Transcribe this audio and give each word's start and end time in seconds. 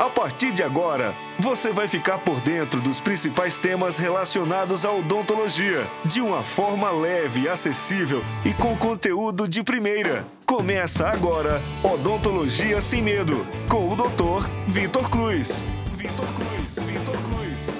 A 0.00 0.08
partir 0.08 0.50
de 0.50 0.62
agora, 0.62 1.14
você 1.38 1.74
vai 1.74 1.86
ficar 1.86 2.16
por 2.20 2.40
dentro 2.40 2.80
dos 2.80 3.02
principais 3.02 3.58
temas 3.58 3.98
relacionados 3.98 4.86
à 4.86 4.94
odontologia, 4.94 5.86
de 6.06 6.22
uma 6.22 6.40
forma 6.40 6.90
leve, 6.90 7.46
acessível 7.46 8.22
e 8.42 8.54
com 8.54 8.74
conteúdo 8.78 9.46
de 9.46 9.62
primeira. 9.62 10.24
Começa 10.46 11.06
agora 11.06 11.60
Odontologia 11.84 12.80
Sem 12.80 13.02
Medo, 13.02 13.46
com 13.68 13.92
o 13.92 13.94
Dr. 13.94 14.48
Vitor 14.66 15.10
Cruz. 15.10 15.66
Vitor 15.92 16.26
Cruz, 16.32 16.78
Vitor 16.78 17.18
Cruz. 17.28 17.76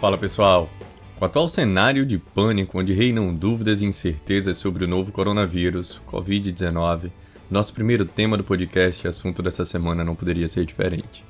Fala 0.00 0.16
pessoal! 0.16 0.70
Com 1.16 1.24
o 1.24 1.26
atual 1.26 1.48
cenário 1.48 2.06
de 2.06 2.18
pânico, 2.18 2.78
onde 2.78 2.92
reinam 2.92 3.34
dúvidas 3.34 3.82
e 3.82 3.86
incertezas 3.86 4.56
sobre 4.56 4.84
o 4.84 4.88
novo 4.88 5.10
coronavírus, 5.10 6.00
Covid-19, 6.08 7.10
nosso 7.52 7.74
primeiro 7.74 8.06
tema 8.06 8.38
do 8.38 8.42
podcast 8.42 9.06
e 9.06 9.08
assunto 9.08 9.42
dessa 9.42 9.62
semana 9.62 10.02
não 10.02 10.14
poderia 10.14 10.48
ser 10.48 10.64
diferente. 10.64 11.22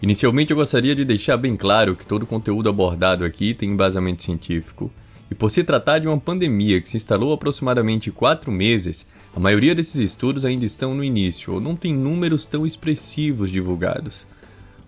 Inicialmente 0.00 0.50
eu 0.50 0.56
gostaria 0.56 0.94
de 0.94 1.04
deixar 1.04 1.36
bem 1.36 1.56
claro 1.56 1.94
que 1.94 2.06
todo 2.06 2.22
o 2.22 2.26
conteúdo 2.26 2.70
abordado 2.70 3.22
aqui 3.22 3.52
tem 3.52 3.70
embasamento 3.70 4.22
científico, 4.22 4.90
e 5.30 5.34
por 5.34 5.50
se 5.50 5.62
tratar 5.62 5.98
de 5.98 6.08
uma 6.08 6.18
pandemia 6.18 6.80
que 6.80 6.88
se 6.88 6.96
instalou 6.96 7.34
aproximadamente 7.34 8.10
quatro 8.10 8.50
meses, 8.50 9.06
a 9.36 9.38
maioria 9.38 9.74
desses 9.74 9.96
estudos 9.96 10.46
ainda 10.46 10.64
estão 10.64 10.94
no 10.94 11.04
início 11.04 11.52
ou 11.52 11.60
não 11.60 11.76
tem 11.76 11.92
números 11.92 12.46
tão 12.46 12.64
expressivos 12.64 13.50
divulgados. 13.50 14.26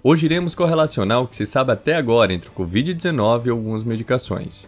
Hoje 0.03 0.25
iremos 0.25 0.55
correlacionar 0.55 1.21
o 1.21 1.29
que 1.29 1.37
se 1.37 1.45
sabe 1.45 1.73
até 1.73 1.95
agora 1.95 2.33
entre 2.33 2.49
o 2.49 2.53
Covid-19 2.53 3.47
e 3.47 3.51
algumas 3.51 3.85
medicações. 3.85 4.67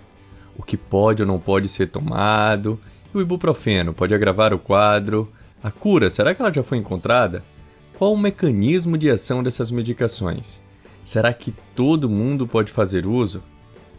O 0.59 0.63
que 0.63 0.77
pode 0.77 1.23
ou 1.23 1.27
não 1.27 1.41
pode 1.41 1.69
ser 1.69 1.87
tomado, 1.87 2.79
e 3.15 3.17
o 3.17 3.23
ibuprofeno 3.23 3.95
pode 3.95 4.15
agravar 4.15 4.53
o 4.53 4.59
quadro, 4.59 5.33
a 5.63 5.71
cura, 5.71 6.11
será 6.11 6.35
que 6.35 6.43
ela 6.43 6.53
já 6.53 6.63
foi 6.63 6.79
encontrada? 6.79 7.45
Qual 7.97 8.13
o 8.13 8.19
mecanismo 8.19 8.99
de 8.99 9.09
ação 9.09 9.43
dessas 9.43 9.71
medicações? 9.71 10.61
Será 11.05 11.33
que 11.33 11.55
todo 11.75 12.11
mundo 12.11 12.47
pode 12.47 12.73
fazer 12.73 13.07
uso? 13.07 13.43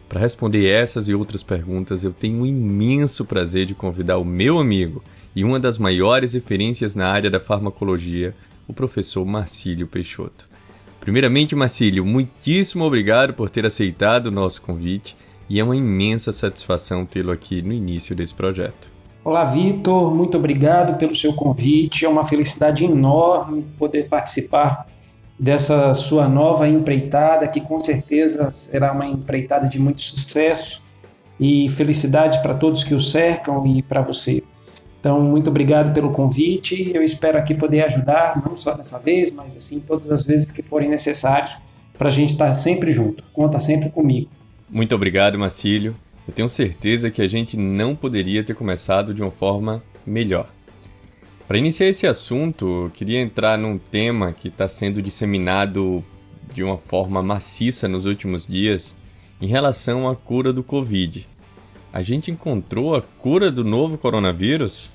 Para 0.08 0.20
responder 0.20 0.68
essas 0.68 1.08
e 1.08 1.14
outras 1.14 1.42
perguntas, 1.42 2.04
eu 2.04 2.12
tenho 2.12 2.42
um 2.42 2.46
imenso 2.46 3.24
prazer 3.24 3.64
de 3.66 3.74
convidar 3.74 4.18
o 4.18 4.24
meu 4.24 4.58
amigo 4.58 5.02
e 5.34 5.42
uma 5.42 5.58
das 5.58 5.78
maiores 5.78 6.34
referências 6.34 6.94
na 6.94 7.08
área 7.08 7.30
da 7.30 7.40
farmacologia, 7.40 8.34
o 8.68 8.72
professor 8.72 9.24
Marcílio 9.24 9.86
Peixoto. 9.86 10.46
Primeiramente, 11.00 11.56
Marcílio, 11.56 12.04
muitíssimo 12.04 12.84
obrigado 12.84 13.34
por 13.34 13.50
ter 13.50 13.66
aceitado 13.66 14.26
o 14.26 14.30
nosso 14.30 14.62
convite 14.62 15.16
e 15.48 15.58
é 15.58 15.64
uma 15.64 15.76
imensa 15.76 16.30
satisfação 16.30 17.04
tê-lo 17.04 17.32
aqui 17.32 17.60
no 17.60 17.72
início 17.72 18.14
desse 18.14 18.34
projeto. 18.34 18.93
Olá, 19.24 19.42
Vitor, 19.42 20.14
muito 20.14 20.36
obrigado 20.36 20.98
pelo 20.98 21.14
seu 21.14 21.32
convite. 21.32 22.04
É 22.04 22.08
uma 22.08 22.26
felicidade 22.26 22.84
enorme 22.84 23.62
poder 23.78 24.06
participar 24.06 24.86
dessa 25.38 25.94
sua 25.94 26.28
nova 26.28 26.68
empreitada, 26.68 27.48
que 27.48 27.58
com 27.58 27.80
certeza 27.80 28.50
será 28.50 28.92
uma 28.92 29.06
empreitada 29.06 29.66
de 29.66 29.78
muito 29.78 30.02
sucesso 30.02 30.82
e 31.40 31.70
felicidade 31.70 32.42
para 32.42 32.52
todos 32.52 32.84
que 32.84 32.94
o 32.94 33.00
cercam 33.00 33.66
e 33.66 33.82
para 33.82 34.02
você. 34.02 34.42
Então, 35.00 35.22
muito 35.22 35.48
obrigado 35.48 35.94
pelo 35.94 36.10
convite. 36.10 36.92
Eu 36.94 37.02
espero 37.02 37.38
aqui 37.38 37.54
poder 37.54 37.82
ajudar, 37.84 38.42
não 38.46 38.54
só 38.54 38.74
dessa 38.74 38.98
vez, 38.98 39.32
mas 39.32 39.56
assim 39.56 39.80
todas 39.80 40.10
as 40.10 40.26
vezes 40.26 40.50
que 40.50 40.62
forem 40.62 40.90
necessários, 40.90 41.56
para 41.96 42.08
a 42.08 42.12
gente 42.12 42.32
estar 42.32 42.52
sempre 42.52 42.92
junto. 42.92 43.24
Conta 43.32 43.58
sempre 43.58 43.88
comigo. 43.88 44.28
Muito 44.68 44.94
obrigado, 44.94 45.38
Marcílio. 45.38 45.96
Eu 46.26 46.32
tenho 46.32 46.48
certeza 46.48 47.10
que 47.10 47.20
a 47.20 47.28
gente 47.28 47.56
não 47.56 47.94
poderia 47.94 48.42
ter 48.42 48.54
começado 48.54 49.12
de 49.12 49.20
uma 49.20 49.30
forma 49.30 49.82
melhor. 50.06 50.48
Para 51.46 51.58
iniciar 51.58 51.86
esse 51.86 52.06
assunto, 52.06 52.84
eu 52.84 52.90
queria 52.90 53.20
entrar 53.20 53.58
num 53.58 53.76
tema 53.76 54.32
que 54.32 54.48
está 54.48 54.66
sendo 54.66 55.02
disseminado 55.02 56.02
de 56.52 56.64
uma 56.64 56.78
forma 56.78 57.22
maciça 57.22 57.86
nos 57.86 58.06
últimos 58.06 58.46
dias 58.46 58.96
em 59.40 59.46
relação 59.46 60.08
à 60.08 60.16
cura 60.16 60.52
do 60.52 60.62
Covid. 60.62 61.28
A 61.92 62.02
gente 62.02 62.30
encontrou 62.30 62.96
a 62.96 63.02
cura 63.02 63.52
do 63.52 63.62
novo 63.62 63.98
coronavírus? 63.98 64.90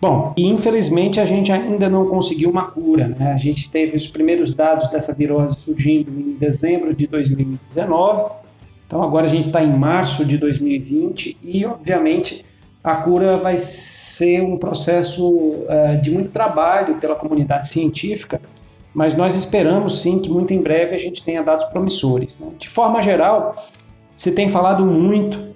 Bom, 0.00 0.32
infelizmente 0.36 1.20
a 1.20 1.26
gente 1.26 1.52
ainda 1.52 1.88
não 1.88 2.06
conseguiu 2.06 2.48
uma 2.48 2.70
cura. 2.70 3.08
Né? 3.08 3.32
A 3.32 3.36
gente 3.36 3.70
teve 3.70 3.96
os 3.96 4.08
primeiros 4.08 4.54
dados 4.54 4.88
dessa 4.88 5.14
virose 5.14 5.56
surgindo 5.56 6.10
em 6.10 6.32
dezembro 6.32 6.94
de 6.94 7.06
2019 7.06 8.45
então 8.86 9.02
agora 9.02 9.26
a 9.26 9.28
gente 9.28 9.46
está 9.46 9.62
em 9.62 9.76
março 9.76 10.24
de 10.24 10.38
2020 10.38 11.38
e, 11.42 11.66
obviamente, 11.66 12.44
a 12.82 12.94
cura 12.96 13.36
vai 13.36 13.56
ser 13.58 14.42
um 14.42 14.56
processo 14.56 15.28
uh, 15.28 16.00
de 16.00 16.10
muito 16.10 16.30
trabalho 16.30 16.94
pela 16.96 17.16
comunidade 17.16 17.68
científica, 17.68 18.40
mas 18.94 19.14
nós 19.14 19.34
esperamos 19.34 20.00
sim 20.00 20.20
que 20.20 20.30
muito 20.30 20.54
em 20.54 20.62
breve 20.62 20.94
a 20.94 20.98
gente 20.98 21.24
tenha 21.24 21.42
dados 21.42 21.66
promissores. 21.66 22.38
Né? 22.38 22.52
De 22.58 22.68
forma 22.68 23.02
geral, 23.02 23.56
se 24.16 24.30
tem 24.30 24.48
falado 24.48 24.86
muito 24.86 25.54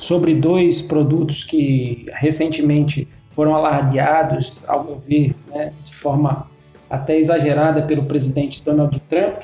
sobre 0.00 0.34
dois 0.34 0.82
produtos 0.82 1.44
que 1.44 2.06
recentemente 2.12 3.06
foram 3.28 3.54
alardeados, 3.54 4.68
ao 4.68 4.84
meu 4.84 4.98
ver, 4.98 5.34
né, 5.48 5.72
de 5.84 5.94
forma 5.94 6.48
até 6.88 7.18
exagerada 7.18 7.82
pelo 7.82 8.04
presidente 8.04 8.62
Donald 8.64 8.98
Trump, 9.00 9.42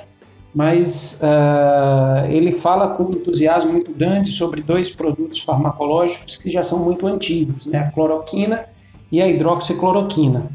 mas 0.54 1.20
uh, 1.22 2.26
ele 2.28 2.50
fala 2.50 2.88
com 2.88 3.12
entusiasmo 3.12 3.72
muito 3.72 3.92
grande 3.92 4.30
sobre 4.32 4.60
dois 4.60 4.90
produtos 4.90 5.40
farmacológicos 5.40 6.36
que 6.36 6.50
já 6.50 6.62
são 6.62 6.80
muito 6.80 7.06
antigos, 7.06 7.66
né? 7.66 7.78
a 7.78 7.90
cloroquina 7.90 8.64
e 9.12 9.22
a 9.22 9.28
hidroxicloroquina. 9.28 10.50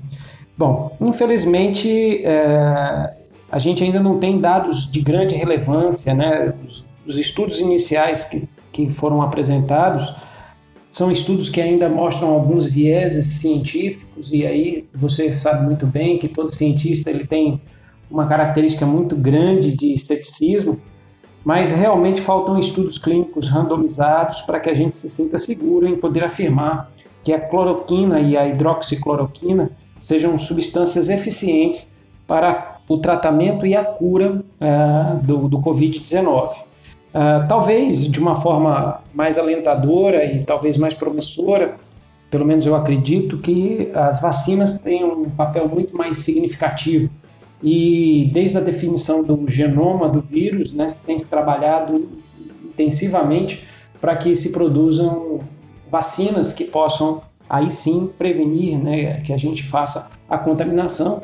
Bom, 0.58 0.96
infelizmente 1.02 2.24
uh, 2.26 3.10
a 3.50 3.58
gente 3.58 3.84
ainda 3.84 4.00
não 4.00 4.20
tem 4.20 4.40
dados 4.40 4.92
de 4.92 5.00
grande 5.00 5.36
relevância, 5.36 6.14
né? 6.14 6.54
os, 6.62 6.86
os 7.06 7.18
estudos 7.18 7.60
iniciais 7.60 8.26
que, 8.26 8.50
que 8.74 8.90
foram 8.90 9.22
apresentados 9.22 10.14
são 10.90 11.12
estudos 11.12 11.50
que 11.50 11.62
ainda 11.62 11.90
mostram 11.90 12.30
alguns 12.30 12.66
vieses 12.66 13.40
científicos 13.40 14.32
e 14.32 14.46
aí 14.46 14.86
você 14.94 15.32
sabe 15.32 15.66
muito 15.66 15.86
bem 15.86 16.18
que 16.18 16.28
todo 16.28 16.50
cientista 16.50 17.10
ele 17.10 17.26
tem 17.26 17.62
uma 18.10 18.28
característica 18.28 18.86
muito 18.86 19.16
grande 19.16 19.76
de 19.76 19.98
ceticismo, 19.98 20.80
mas 21.44 21.70
realmente 21.70 22.22
faltam 22.22 22.58
estudos 22.58 22.98
clínicos 22.98 23.50
randomizados 23.50 24.42
para 24.42 24.60
que 24.60 24.70
a 24.70 24.74
gente 24.74 24.98
se 24.98 25.10
sinta 25.10 25.38
seguro 25.38 25.88
em 25.88 25.96
poder 25.96 26.24
afirmar 26.24 26.90
que 27.24 27.32
a 27.34 27.40
cloroquina 27.40 28.20
e 28.20 28.36
a 28.36 28.48
hidroxicloroquina 28.48 29.72
sejam 30.00 30.38
substâncias 30.38 31.10
eficientes 31.10 31.96
para 32.28 32.78
o 32.88 32.98
tratamento 32.98 33.66
e 33.66 33.76
a 33.76 33.84
cura 33.84 34.42
uh, 34.42 35.18
do, 35.24 35.48
do 35.48 35.60
Covid-19. 35.60 36.52
Uh, 36.52 37.48
talvez 37.48 38.06
de 38.06 38.20
uma 38.20 38.36
forma 38.36 39.02
mais 39.14 39.38
alentadora 39.38 40.26
e 40.26 40.44
talvez 40.44 40.78
mais 40.78 40.94
promissora, 40.94 41.76
pelo 42.30 42.46
menos 42.46 42.66
eu 42.66 42.76
acredito 42.76 43.38
que 43.38 43.90
as 43.94 44.22
vacinas 44.22 44.82
têm 44.82 45.04
um 45.04 45.30
papel 45.30 45.68
muito 45.68 45.96
mais 45.96 46.20
significativo 46.20 47.10
e 47.66 48.30
desde 48.32 48.60
a 48.60 48.62
definição 48.62 49.24
do 49.24 49.50
genoma 49.50 50.08
do 50.08 50.22
vírus, 50.22 50.76
né, 50.76 50.88
se 50.88 51.04
tem 51.04 51.18
trabalhado 51.18 52.08
intensivamente 52.64 53.66
para 54.00 54.16
que 54.16 54.36
se 54.36 54.52
produzam 54.52 55.40
vacinas 55.90 56.54
que 56.54 56.64
possam 56.64 57.24
aí 57.50 57.72
sim 57.72 58.08
prevenir 58.20 58.78
né, 58.78 59.22
que 59.22 59.34
a 59.34 59.38
gente 59.38 59.64
faça 59.64 60.12
a 60.30 60.38
contaminação. 60.38 61.24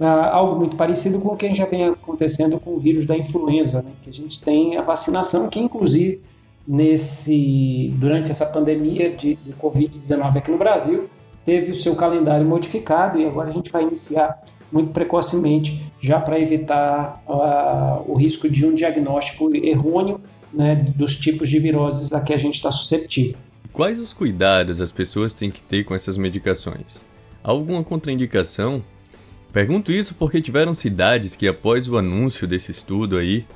Ah, 0.00 0.30
algo 0.30 0.58
muito 0.58 0.76
parecido 0.76 1.18
com 1.18 1.34
o 1.34 1.36
que 1.36 1.52
já 1.52 1.66
vem 1.66 1.84
acontecendo 1.84 2.58
com 2.58 2.74
o 2.74 2.78
vírus 2.78 3.04
da 3.04 3.16
influenza, 3.16 3.82
né, 3.82 3.90
que 4.00 4.08
a 4.08 4.12
gente 4.12 4.42
tem 4.42 4.78
a 4.78 4.82
vacinação 4.82 5.46
que 5.50 5.60
inclusive 5.60 6.22
nesse 6.66 7.92
durante 7.96 8.30
essa 8.30 8.46
pandemia 8.46 9.14
de, 9.14 9.34
de 9.34 9.52
Covid-19 9.52 10.38
aqui 10.38 10.50
no 10.50 10.56
Brasil 10.56 11.08
teve 11.44 11.70
o 11.70 11.74
seu 11.74 11.94
calendário 11.94 12.46
modificado 12.46 13.18
e 13.18 13.26
agora 13.26 13.50
a 13.50 13.52
gente 13.52 13.70
vai 13.70 13.82
iniciar 13.82 14.42
muito 14.76 14.92
precocemente, 14.92 15.90
já 15.98 16.20
para 16.20 16.38
evitar 16.38 17.22
uh, 17.26 18.10
o 18.10 18.14
risco 18.14 18.48
de 18.48 18.66
um 18.66 18.74
diagnóstico 18.74 19.54
errôneo 19.56 20.20
né, 20.52 20.74
dos 20.94 21.16
tipos 21.16 21.48
de 21.48 21.58
viroses 21.58 22.12
a 22.12 22.20
que 22.20 22.34
a 22.34 22.36
gente 22.36 22.56
está 22.56 22.70
suscetível. 22.70 23.36
Quais 23.72 23.98
os 23.98 24.12
cuidados 24.12 24.80
as 24.80 24.92
pessoas 24.92 25.32
têm 25.32 25.50
que 25.50 25.62
ter 25.62 25.84
com 25.84 25.94
essas 25.94 26.18
medicações? 26.18 27.04
Alguma 27.42 27.82
contraindicação? 27.82 28.82
Pergunto 29.50 29.90
isso 29.90 30.14
porque 30.14 30.42
tiveram 30.42 30.74
cidades 30.74 31.34
que, 31.34 31.48
após 31.48 31.88
o 31.88 31.96
anúncio 31.96 32.46
desse 32.46 32.70
estudo 32.70 33.16
aí, 33.16 33.46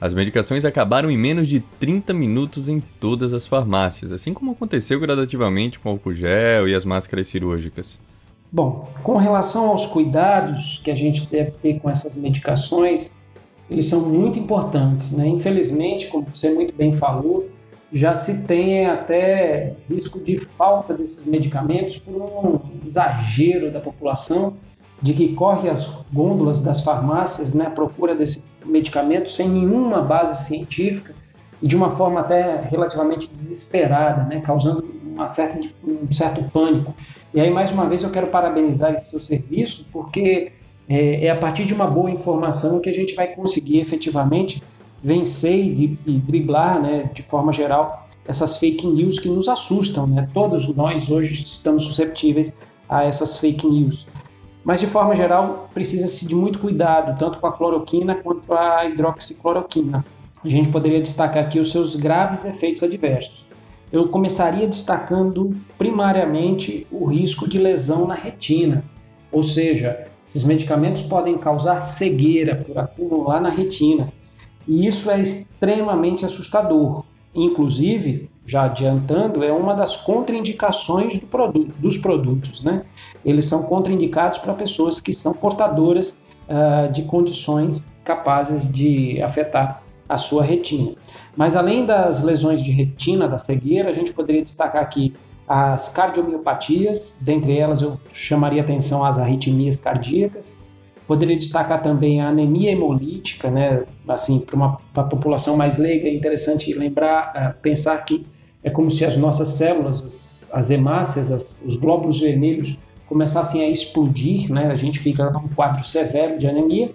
as 0.00 0.14
medicações 0.14 0.64
acabaram 0.64 1.10
em 1.10 1.18
menos 1.18 1.46
de 1.46 1.60
30 1.60 2.14
minutos 2.14 2.70
em 2.70 2.80
todas 2.80 3.34
as 3.34 3.46
farmácias, 3.46 4.10
assim 4.10 4.32
como 4.32 4.52
aconteceu 4.52 4.98
gradativamente 4.98 5.78
com 5.78 5.90
o 5.90 5.92
álcool 5.92 6.14
gel 6.14 6.66
e 6.66 6.74
as 6.74 6.86
máscaras 6.86 7.28
cirúrgicas. 7.28 8.00
Bom, 8.52 8.88
com 9.02 9.16
relação 9.16 9.68
aos 9.68 9.86
cuidados 9.86 10.80
que 10.82 10.90
a 10.90 10.94
gente 10.94 11.26
deve 11.26 11.52
ter 11.52 11.78
com 11.78 11.88
essas 11.88 12.16
medicações, 12.16 13.22
eles 13.70 13.86
são 13.86 14.00
muito 14.00 14.38
importantes. 14.38 15.12
Né? 15.12 15.28
Infelizmente, 15.28 16.08
como 16.08 16.24
você 16.24 16.52
muito 16.52 16.74
bem 16.74 16.92
falou, 16.92 17.48
já 17.92 18.14
se 18.14 18.42
tem 18.42 18.86
até 18.86 19.74
risco 19.88 20.22
de 20.22 20.36
falta 20.36 20.94
desses 20.94 21.26
medicamentos 21.26 21.96
por 21.98 22.14
um 22.14 22.58
exagero 22.84 23.70
da 23.70 23.80
população 23.80 24.56
de 25.02 25.14
que 25.14 25.32
corre 25.32 25.68
as 25.68 25.88
gôndolas 26.12 26.60
das 26.60 26.82
farmácias 26.82 27.54
né, 27.54 27.66
à 27.66 27.70
procura 27.70 28.14
desse 28.14 28.44
medicamento 28.64 29.30
sem 29.30 29.48
nenhuma 29.48 30.02
base 30.02 30.44
científica 30.44 31.14
e 31.62 31.66
de 31.66 31.76
uma 31.76 31.90
forma 31.90 32.20
até 32.20 32.60
relativamente 32.60 33.28
desesperada, 33.28 34.24
né, 34.24 34.40
causando 34.40 34.82
uma 35.20 35.28
certa, 35.28 35.60
um 35.86 36.10
certo 36.10 36.42
pânico. 36.50 36.94
E 37.32 37.40
aí, 37.40 37.50
mais 37.50 37.70
uma 37.70 37.86
vez, 37.86 38.02
eu 38.02 38.10
quero 38.10 38.28
parabenizar 38.28 38.94
esse 38.94 39.10
seu 39.10 39.20
serviço, 39.20 39.90
porque 39.92 40.52
é, 40.88 41.26
é 41.26 41.30
a 41.30 41.36
partir 41.36 41.64
de 41.64 41.74
uma 41.74 41.86
boa 41.86 42.10
informação 42.10 42.80
que 42.80 42.88
a 42.88 42.92
gente 42.92 43.14
vai 43.14 43.28
conseguir 43.28 43.78
efetivamente 43.80 44.62
vencer 45.02 45.56
e, 45.56 45.98
e 46.06 46.18
driblar, 46.18 46.80
né, 46.80 47.10
de 47.14 47.22
forma 47.22 47.52
geral, 47.52 48.08
essas 48.26 48.58
fake 48.58 48.86
news 48.86 49.18
que 49.18 49.28
nos 49.28 49.48
assustam. 49.48 50.06
Né? 50.06 50.28
Todos 50.32 50.74
nós 50.74 51.10
hoje 51.10 51.34
estamos 51.34 51.84
susceptíveis 51.84 52.60
a 52.88 53.04
essas 53.04 53.38
fake 53.38 53.66
news. 53.66 54.08
Mas, 54.64 54.80
de 54.80 54.86
forma 54.86 55.14
geral, 55.14 55.70
precisa-se 55.72 56.26
de 56.26 56.34
muito 56.34 56.58
cuidado, 56.58 57.18
tanto 57.18 57.38
com 57.38 57.46
a 57.46 57.52
cloroquina 57.52 58.14
quanto 58.16 58.52
a 58.52 58.84
hidroxicloroquina. 58.86 60.04
A 60.42 60.48
gente 60.48 60.68
poderia 60.70 61.00
destacar 61.00 61.44
aqui 61.44 61.58
os 61.58 61.70
seus 61.70 61.96
graves 61.96 62.44
efeitos 62.44 62.82
adversos. 62.82 63.49
Eu 63.92 64.08
começaria 64.08 64.66
destacando 64.66 65.54
primariamente 65.76 66.86
o 66.90 67.06
risco 67.06 67.48
de 67.48 67.58
lesão 67.58 68.06
na 68.06 68.14
retina, 68.14 68.84
ou 69.32 69.42
seja, 69.42 70.06
esses 70.26 70.44
medicamentos 70.44 71.02
podem 71.02 71.36
causar 71.36 71.82
cegueira 71.82 72.54
por 72.54 72.78
acumular 72.78 73.40
na 73.40 73.48
retina, 73.48 74.12
e 74.66 74.86
isso 74.86 75.10
é 75.10 75.20
extremamente 75.20 76.24
assustador. 76.24 77.04
Inclusive, 77.34 78.30
já 78.46 78.64
adiantando, 78.64 79.44
é 79.44 79.52
uma 79.52 79.74
das 79.74 79.96
contraindicações 79.96 81.18
do 81.18 81.26
produto, 81.26 81.72
dos 81.78 81.96
produtos. 81.96 82.62
Né? 82.62 82.82
Eles 83.24 83.44
são 83.44 83.64
contraindicados 83.64 84.38
para 84.38 84.52
pessoas 84.54 85.00
que 85.00 85.12
são 85.12 85.32
portadoras 85.34 86.26
uh, 86.48 86.92
de 86.92 87.02
condições 87.02 88.00
capazes 88.04 88.70
de 88.70 89.22
afetar 89.22 89.82
a 90.10 90.16
sua 90.16 90.42
retina. 90.42 90.92
Mas 91.36 91.54
além 91.54 91.86
das 91.86 92.22
lesões 92.22 92.62
de 92.62 92.72
retina, 92.72 93.28
da 93.28 93.38
cegueira, 93.38 93.88
a 93.88 93.92
gente 93.92 94.12
poderia 94.12 94.42
destacar 94.42 94.82
aqui 94.82 95.14
as 95.48 95.88
cardiomiopatias, 95.88 97.20
dentre 97.22 97.56
elas 97.56 97.80
eu 97.80 97.98
chamaria 98.12 98.60
atenção 98.60 99.04
às 99.04 99.18
arritmias 99.18 99.78
cardíacas. 99.78 100.68
Poderia 101.06 101.36
destacar 101.36 101.82
também 101.82 102.20
a 102.20 102.28
anemia 102.28 102.70
hemolítica, 102.70 103.50
né? 103.50 103.84
Assim, 104.06 104.40
para 104.40 104.56
uma 104.56 104.80
pra 104.92 105.04
população 105.04 105.56
mais 105.56 105.76
leiga, 105.76 106.08
é 106.08 106.14
interessante 106.14 106.72
lembrar, 106.72 107.32
uh, 107.56 107.60
pensar 107.60 107.96
que 108.04 108.26
é 108.62 108.70
como 108.70 108.90
se 108.90 109.04
as 109.04 109.16
nossas 109.16 109.48
células, 109.48 110.04
as, 110.04 110.50
as 110.52 110.70
hemácias, 110.70 111.32
as, 111.32 111.64
os 111.66 111.76
glóbulos 111.76 112.20
vermelhos 112.20 112.78
começassem 113.08 113.62
a 113.62 113.68
explodir, 113.68 114.52
né? 114.52 114.70
A 114.70 114.76
gente 114.76 114.98
fica 114.98 115.30
num 115.30 115.48
quadro 115.48 115.84
severo 115.84 116.38
de 116.38 116.46
anemia 116.46 116.92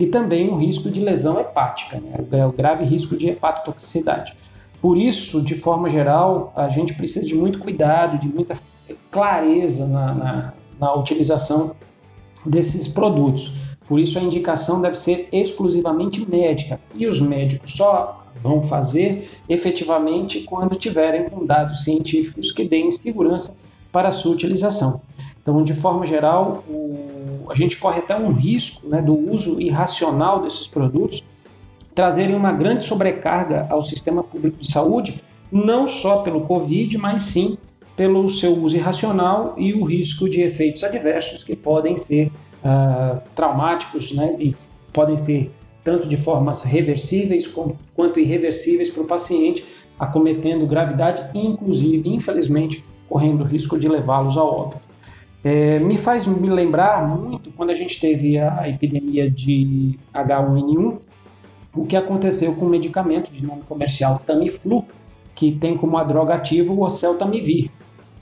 e 0.00 0.06
também 0.06 0.48
o 0.48 0.56
risco 0.56 0.90
de 0.90 0.98
lesão 0.98 1.38
hepática, 1.38 2.00
né? 2.00 2.46
o 2.46 2.52
grave 2.52 2.84
risco 2.84 3.16
de 3.16 3.28
hepatotoxicidade. 3.28 4.34
Por 4.80 4.96
isso, 4.96 5.42
de 5.42 5.54
forma 5.54 5.90
geral, 5.90 6.52
a 6.56 6.68
gente 6.68 6.94
precisa 6.94 7.26
de 7.26 7.34
muito 7.34 7.58
cuidado, 7.58 8.18
de 8.18 8.26
muita 8.26 8.56
clareza 9.10 9.86
na, 9.86 10.14
na, 10.14 10.52
na 10.80 10.94
utilização 10.94 11.76
desses 12.46 12.88
produtos. 12.88 13.52
Por 13.86 14.00
isso, 14.00 14.18
a 14.18 14.22
indicação 14.22 14.80
deve 14.80 14.96
ser 14.96 15.28
exclusivamente 15.30 16.28
médica 16.28 16.80
e 16.94 17.06
os 17.06 17.20
médicos 17.20 17.72
só 17.74 18.24
vão 18.34 18.62
fazer 18.62 19.28
efetivamente 19.48 20.40
quando 20.44 20.76
tiverem 20.76 21.28
com 21.28 21.44
dados 21.44 21.84
científicos 21.84 22.52
que 22.52 22.64
deem 22.64 22.90
segurança 22.90 23.58
para 23.92 24.08
a 24.08 24.12
sua 24.12 24.32
utilização. 24.32 25.02
Então, 25.42 25.62
de 25.62 25.74
forma 25.74 26.06
geral, 26.06 26.64
o, 26.68 27.19
a 27.50 27.54
gente 27.54 27.76
corre 27.76 27.98
até 27.98 28.16
um 28.16 28.32
risco 28.32 28.88
né, 28.88 29.02
do 29.02 29.14
uso 29.14 29.60
irracional 29.60 30.40
desses 30.40 30.68
produtos 30.68 31.24
trazerem 31.94 32.34
uma 32.36 32.52
grande 32.52 32.84
sobrecarga 32.84 33.66
ao 33.68 33.82
sistema 33.82 34.22
público 34.22 34.58
de 34.58 34.70
saúde, 34.70 35.20
não 35.50 35.88
só 35.88 36.18
pelo 36.18 36.42
Covid, 36.42 36.96
mas 36.96 37.22
sim 37.24 37.58
pelo 37.96 38.28
seu 38.28 38.56
uso 38.56 38.76
irracional 38.76 39.54
e 39.58 39.74
o 39.74 39.84
risco 39.84 40.28
de 40.28 40.40
efeitos 40.40 40.82
adversos 40.84 41.44
que 41.44 41.56
podem 41.56 41.96
ser 41.96 42.28
uh, 42.64 43.20
traumáticos 43.34 44.12
né, 44.12 44.36
e 44.38 44.54
podem 44.92 45.16
ser 45.16 45.52
tanto 45.82 46.08
de 46.08 46.16
formas 46.16 46.62
reversíveis 46.62 47.50
quanto 47.94 48.20
irreversíveis 48.20 48.90
para 48.90 49.02
o 49.02 49.06
paciente, 49.06 49.64
acometendo 49.98 50.66
gravidade 50.66 51.22
e, 51.34 51.44
inclusive, 51.44 52.08
infelizmente, 52.08 52.84
correndo 53.08 53.44
risco 53.44 53.78
de 53.78 53.88
levá-los 53.88 54.36
ao 54.36 54.46
óbito. 54.46 54.89
É, 55.42 55.78
me 55.78 55.96
faz 55.96 56.26
me 56.26 56.48
lembrar 56.48 57.06
muito 57.08 57.50
quando 57.52 57.70
a 57.70 57.74
gente 57.74 57.98
teve 57.98 58.38
a 58.38 58.68
epidemia 58.68 59.30
de 59.30 59.98
H1N1, 60.14 60.98
o 61.74 61.86
que 61.86 61.96
aconteceu 61.96 62.54
com 62.54 62.66
o 62.66 62.68
medicamento 62.68 63.32
de 63.32 63.46
nome 63.46 63.62
comercial 63.62 64.20
Tamiflu, 64.24 64.84
que 65.34 65.54
tem 65.54 65.76
como 65.76 66.02
droga 66.04 66.34
ativa 66.34 66.72
o 66.72 66.82
oseltamivir. 66.82 67.70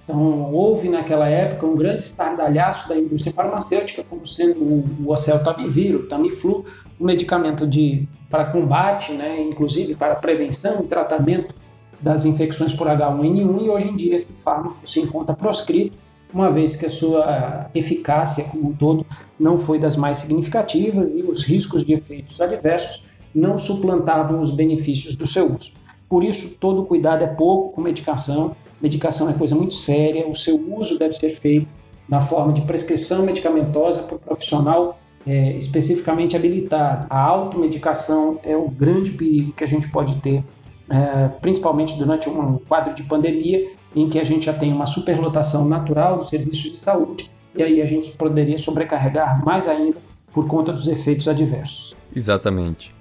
Então, 0.05 0.55
houve 0.55 0.89
naquela 0.89 1.29
época 1.29 1.67
um 1.67 1.77
grande 1.77 2.05
estardalhaço 2.05 2.89
da 2.89 2.97
indústria 2.97 3.35
farmacêutica 3.35 4.05
como 4.05 4.25
sendo 4.25 4.61
o 4.61 5.11
oseltamivir, 5.11 5.97
o 5.97 6.07
Tamiflu, 6.07 6.65
um 7.01 7.05
medicamento 7.05 7.67
de, 7.67 8.09
para 8.31 8.47
combate, 8.47 9.13
né, 9.13 9.43
inclusive 9.43 9.97
para 9.97 10.15
prevenção 10.15 10.85
e 10.85 10.87
tratamento 10.87 11.55
das 12.01 12.25
infecções 12.25 12.73
por 12.73 12.87
H1N1, 12.87 13.65
e 13.65 13.69
hoje 13.69 13.89
em 13.89 13.97
dia 13.97 14.15
esse 14.15 14.43
fármaco 14.43 14.77
se 14.85 15.01
encontra 15.01 15.35
proscrito 15.35 16.08
uma 16.33 16.51
vez 16.51 16.77
que 16.77 16.87
a 16.87 16.91
sua 16.91 17.71
eficácia 17.75 18.45
como 18.45 18.69
um 18.69 18.73
todo 18.73 19.07
não 19.39 19.57
foi 19.57 19.79
das 19.79 19.97
mais 19.97 20.19
significativas 20.19 21.17
e 21.17 21.23
os 21.23 21.43
riscos 21.43 21.85
de 21.85 21.95
efeitos 21.95 22.41
adversos 22.41 23.09
não 23.35 23.59
suplantavam 23.59 24.41
os 24.41 24.51
benefícios 24.51 25.15
do 25.15 25.27
seu 25.27 25.55
uso. 25.55 25.73
Por 26.09 26.25
isso, 26.25 26.57
todo 26.59 26.85
cuidado 26.85 27.23
é 27.23 27.27
pouco 27.27 27.73
com 27.73 27.81
medicação. 27.81 28.57
Medicação 28.81 29.29
é 29.29 29.33
coisa 29.33 29.55
muito 29.55 29.75
séria, 29.75 30.29
o 30.29 30.35
seu 30.35 30.57
uso 30.75 30.99
deve 30.99 31.15
ser 31.15 31.31
feito 31.31 31.67
na 32.09 32.21
forma 32.23 32.53
de 32.53 32.63
prescrição 32.63 33.23
medicamentosa 33.23 34.03
por 34.03 34.19
profissional 34.19 34.99
é, 35.27 35.53
especificamente 35.57 36.35
habilitado. 36.35 37.07
A 37.11 37.21
automedicação 37.21 38.41
é 38.43 38.57
o 38.57 38.69
grande 38.69 39.11
perigo 39.11 39.53
que 39.53 39.63
a 39.63 39.67
gente 39.67 39.89
pode 39.89 40.17
ter, 40.17 40.43
é, 40.89 41.29
principalmente 41.41 41.99
durante 41.99 42.31
um 42.31 42.59
quadro 42.67 42.95
de 42.95 43.03
pandemia, 43.03 43.69
em 44.03 44.09
que 44.09 44.19
a 44.19 44.25
gente 44.25 44.47
já 44.47 44.53
tem 44.53 44.73
uma 44.73 44.87
superlotação 44.87 45.67
natural 45.69 46.19
dos 46.19 46.29
serviços 46.29 46.71
de 46.73 46.79
saúde 46.79 47.29
e 47.55 47.63
aí 47.63 47.83
a 47.83 47.87
gente 47.87 48.11
poderia 48.13 48.59
sobrecarregar 48.59 49.45
mais 49.45 49.67
ainda 49.67 49.99
por 50.33 50.47
conta 50.47 50.73
dos 50.73 50.87
efeitos 50.87 51.27
adversos. 51.27 51.97
Exatamente. 52.15 52.95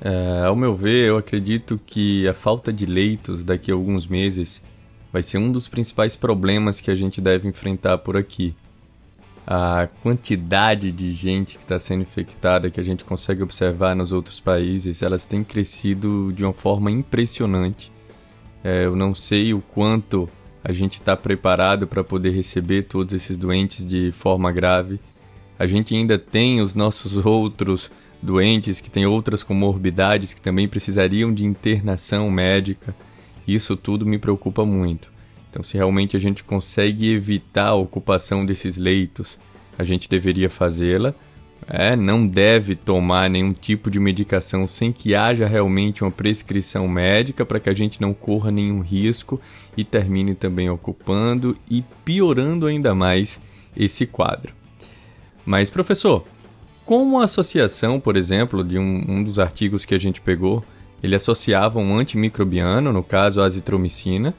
É, 0.00 0.44
ao 0.46 0.56
meu 0.56 0.74
ver, 0.74 1.08
eu 1.08 1.16
acredito 1.16 1.80
que 1.86 2.26
a 2.26 2.34
falta 2.34 2.72
de 2.72 2.84
leitos 2.84 3.44
daqui 3.44 3.70
a 3.70 3.74
alguns 3.74 4.06
meses 4.06 4.62
vai 5.12 5.22
ser 5.22 5.38
um 5.38 5.52
dos 5.52 5.68
principais 5.68 6.16
problemas 6.16 6.80
que 6.80 6.90
a 6.90 6.94
gente 6.94 7.20
deve 7.20 7.48
enfrentar 7.48 7.98
por 7.98 8.16
aqui. 8.16 8.54
A 9.46 9.88
quantidade 10.02 10.92
de 10.92 11.12
gente 11.12 11.56
que 11.56 11.64
está 11.64 11.78
sendo 11.78 12.02
infectada 12.02 12.70
que 12.70 12.80
a 12.80 12.82
gente 12.82 13.04
consegue 13.04 13.42
observar 13.42 13.94
nos 13.94 14.12
outros 14.12 14.40
países, 14.40 15.02
elas 15.02 15.26
têm 15.26 15.44
crescido 15.44 16.32
de 16.32 16.44
uma 16.44 16.52
forma 16.52 16.90
impressionante. 16.90 17.90
É, 18.64 18.84
eu 18.84 18.94
não 18.94 19.14
sei 19.14 19.52
o 19.52 19.60
quanto 19.60 20.28
a 20.64 20.72
gente 20.72 20.94
está 20.94 21.16
preparado 21.16 21.86
para 21.86 22.04
poder 22.04 22.30
receber 22.30 22.84
todos 22.84 23.14
esses 23.14 23.36
doentes 23.36 23.86
de 23.86 24.12
forma 24.12 24.52
grave. 24.52 25.00
A 25.58 25.66
gente 25.66 25.94
ainda 25.94 26.18
tem 26.18 26.60
os 26.60 26.74
nossos 26.74 27.24
outros 27.24 27.90
doentes 28.20 28.80
que 28.80 28.90
têm 28.90 29.04
outras 29.04 29.42
comorbidades 29.42 30.32
que 30.32 30.40
também 30.40 30.68
precisariam 30.68 31.34
de 31.34 31.44
internação 31.44 32.30
médica. 32.30 32.94
Isso 33.46 33.76
tudo 33.76 34.06
me 34.06 34.18
preocupa 34.18 34.64
muito. 34.64 35.10
Então, 35.50 35.62
se 35.62 35.76
realmente 35.76 36.16
a 36.16 36.20
gente 36.20 36.44
consegue 36.44 37.12
evitar 37.12 37.68
a 37.68 37.74
ocupação 37.74 38.46
desses 38.46 38.78
leitos, 38.78 39.38
a 39.76 39.84
gente 39.84 40.08
deveria 40.08 40.48
fazê-la 40.48 41.14
é, 41.68 41.94
não 41.94 42.26
deve 42.26 42.74
tomar 42.74 43.30
nenhum 43.30 43.52
tipo 43.52 43.90
de 43.90 44.00
medicação 44.00 44.66
sem 44.66 44.92
que 44.92 45.14
haja 45.14 45.46
realmente 45.46 46.02
uma 46.02 46.10
prescrição 46.10 46.88
médica 46.88 47.46
para 47.46 47.60
que 47.60 47.68
a 47.68 47.74
gente 47.74 48.00
não 48.00 48.12
corra 48.12 48.50
nenhum 48.50 48.80
risco 48.80 49.40
e 49.76 49.84
termine 49.84 50.34
também 50.34 50.68
ocupando 50.68 51.56
e 51.70 51.82
piorando 52.04 52.66
ainda 52.66 52.94
mais 52.94 53.40
esse 53.76 54.06
quadro. 54.06 54.52
Mas, 55.44 55.70
professor, 55.70 56.24
como 56.84 57.20
a 57.20 57.24
associação, 57.24 57.98
por 57.98 58.16
exemplo, 58.16 58.62
de 58.62 58.78
um, 58.78 59.04
um 59.08 59.24
dos 59.24 59.38
artigos 59.38 59.84
que 59.84 59.94
a 59.94 59.98
gente 59.98 60.20
pegou, 60.20 60.64
ele 61.02 61.14
associava 61.14 61.78
um 61.78 61.96
antimicrobiano, 61.96 62.92
no 62.92 63.02
caso 63.02 63.40
a 63.40 63.46
azitromicina, 63.46 64.34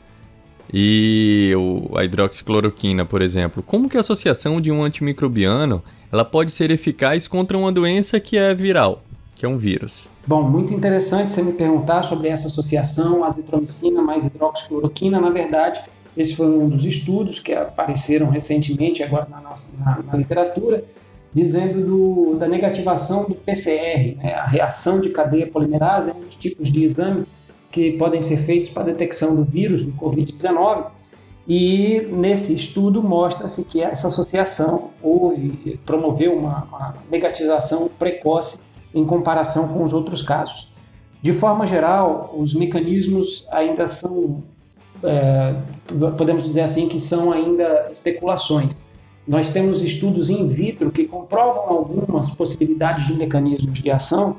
e 0.72 1.52
a 1.96 2.04
hidroxicloroquina, 2.04 3.06
por 3.06 3.22
exemplo. 3.22 3.62
Como 3.62 3.90
que 3.90 3.98
a 3.98 4.00
associação 4.00 4.62
de 4.62 4.72
um 4.72 4.84
antimicrobiano 4.84 5.84
ela 6.14 6.24
pode 6.24 6.52
ser 6.52 6.70
eficaz 6.70 7.28
contra 7.28 7.58
uma 7.58 7.72
doença 7.72 8.20
que 8.20 8.38
é 8.38 8.54
viral, 8.54 9.02
que 9.36 9.48
é 9.48 9.50
um 9.50 9.58
vírus. 9.58 10.08
Bom, 10.28 10.44
muito 10.44 10.72
interessante 10.72 11.32
você 11.32 11.42
me 11.42 11.54
perguntar 11.54 12.04
sobre 12.04 12.28
essa 12.28 12.48
associação 12.48 13.24
azitromicina 13.24 14.00
mais 14.00 14.24
hidroxicloroquina. 14.24 15.20
Na 15.20 15.32
verdade, 15.32 15.82
esse 16.16 16.36
foi 16.36 16.46
um 16.46 16.70
dos 16.70 16.86
estudos 16.86 17.40
que 17.40 17.52
apareceram 17.52 18.30
recentemente 18.30 19.02
agora 19.02 19.28
na, 19.28 19.42
nossa, 19.42 19.76
na, 19.84 20.04
na 20.04 20.16
literatura, 20.16 20.84
dizendo 21.34 21.84
do, 21.84 22.36
da 22.38 22.48
negativação 22.48 23.28
do 23.28 23.34
PCR, 23.34 24.16
né? 24.18 24.36
a 24.36 24.46
reação 24.46 25.02
de 25.02 25.10
cadeia 25.10 25.48
polimerase 25.48 26.12
um 26.12 26.22
dos 26.22 26.36
tipos 26.36 26.72
de 26.72 26.84
exame 26.84 27.26
que 27.72 27.94
podem 27.94 28.22
ser 28.22 28.38
feitos 28.38 28.70
para 28.70 28.84
detecção 28.84 29.36
do 29.36 29.44
vírus 29.44 29.82
do 29.82 29.94
Covid-19. 29.94 30.92
E 31.48 32.08
nesse 32.10 32.56
estudo 32.56 33.04
mostra-se 33.04 33.66
que 33.66 33.82
essa 33.82 34.08
associação 34.08 34.92
houve, 35.02 35.80
promoveu 35.86 36.38
uma, 36.38 36.64
uma 36.64 36.96
negatização 37.12 37.90
precoce 38.00 38.62
em 38.94 39.04
comparação 39.04 39.68
com 39.68 39.84
os 39.84 39.94
outros 39.94 40.22
casos. 40.22 40.74
De 41.22 41.34
forma 41.34 41.66
geral, 41.68 42.34
os 42.38 42.54
mecanismos 42.54 43.48
ainda 43.52 43.88
são, 43.88 44.44
é, 45.04 45.56
podemos 46.18 46.44
dizer 46.44 46.62
assim, 46.62 46.88
que 46.88 47.00
são 47.00 47.32
ainda 47.32 47.88
especulações. 47.92 48.94
Nós 49.28 49.52
temos 49.52 49.82
estudos 49.82 50.30
in 50.30 50.48
vitro 50.48 50.92
que 50.92 51.06
comprovam 51.06 51.70
algumas 51.70 52.30
possibilidades 52.30 53.08
de 53.08 53.16
mecanismos 53.16 53.80
de 53.80 53.90
ação, 53.90 54.38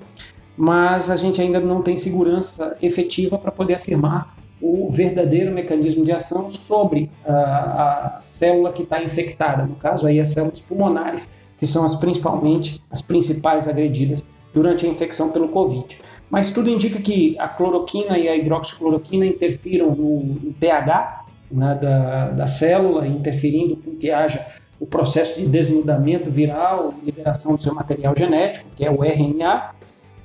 mas 0.57 1.11
a 1.11 1.17
gente 1.17 1.41
ainda 1.41 1.59
não 1.59 1.83
tem 1.83 1.97
segurança 1.97 2.77
efetiva 2.81 3.37
para 3.37 3.51
poder 3.51 3.75
afirmar 3.75 4.35
o 4.61 4.89
verdadeiro 4.89 5.53
mecanismo 5.53 6.05
de 6.05 6.13
ação 6.13 6.49
sobre 6.49 7.11
a, 7.27 8.17
a 8.17 8.23
célula 8.23 8.73
que 8.73 8.83
está 8.83 9.03
infectada, 9.03 9.65
no 9.65 9.75
caso 9.75 10.07
aí 10.07 10.21
as 10.21 10.29
células 10.29 10.61
pulmonares, 10.61 11.37
que 11.59 11.67
são 11.67 11.85
as 11.85 11.95
principalmente 11.95 12.81
as 12.91 13.03
principais 13.03 13.69
agredidas 13.69 14.33
durante 14.53 14.87
a 14.87 14.89
infecção 14.89 15.31
pelo 15.31 15.49
Covid. 15.49 15.99
Mas 16.31 16.53
tudo 16.53 16.71
indica 16.71 17.01
que 17.01 17.37
a 17.39 17.49
cloroquina 17.49 18.19
e 18.19 18.29
a 18.29 18.37
hidroxicloroquina 18.37 19.27
interfiram 19.27 19.95
no, 19.95 20.21
no 20.21 20.53
pH 20.55 21.25
né, 21.51 21.79
da, 21.81 22.31
da 22.31 22.47
célula, 22.47 23.07
interferindo 23.07 23.77
com 23.77 23.95
que 23.95 24.11
haja 24.11 24.45
o 24.81 24.87
processo 24.87 25.41
de 25.41 25.47
desnudamento 25.47 26.31
viral, 26.31 26.95
liberação 27.03 27.55
do 27.55 27.63
seu 27.63 27.75
material 27.75 28.15
genético, 28.17 28.69
que 28.77 28.85
é 28.85 28.91
o 28.91 29.05
RNA, 29.05 29.71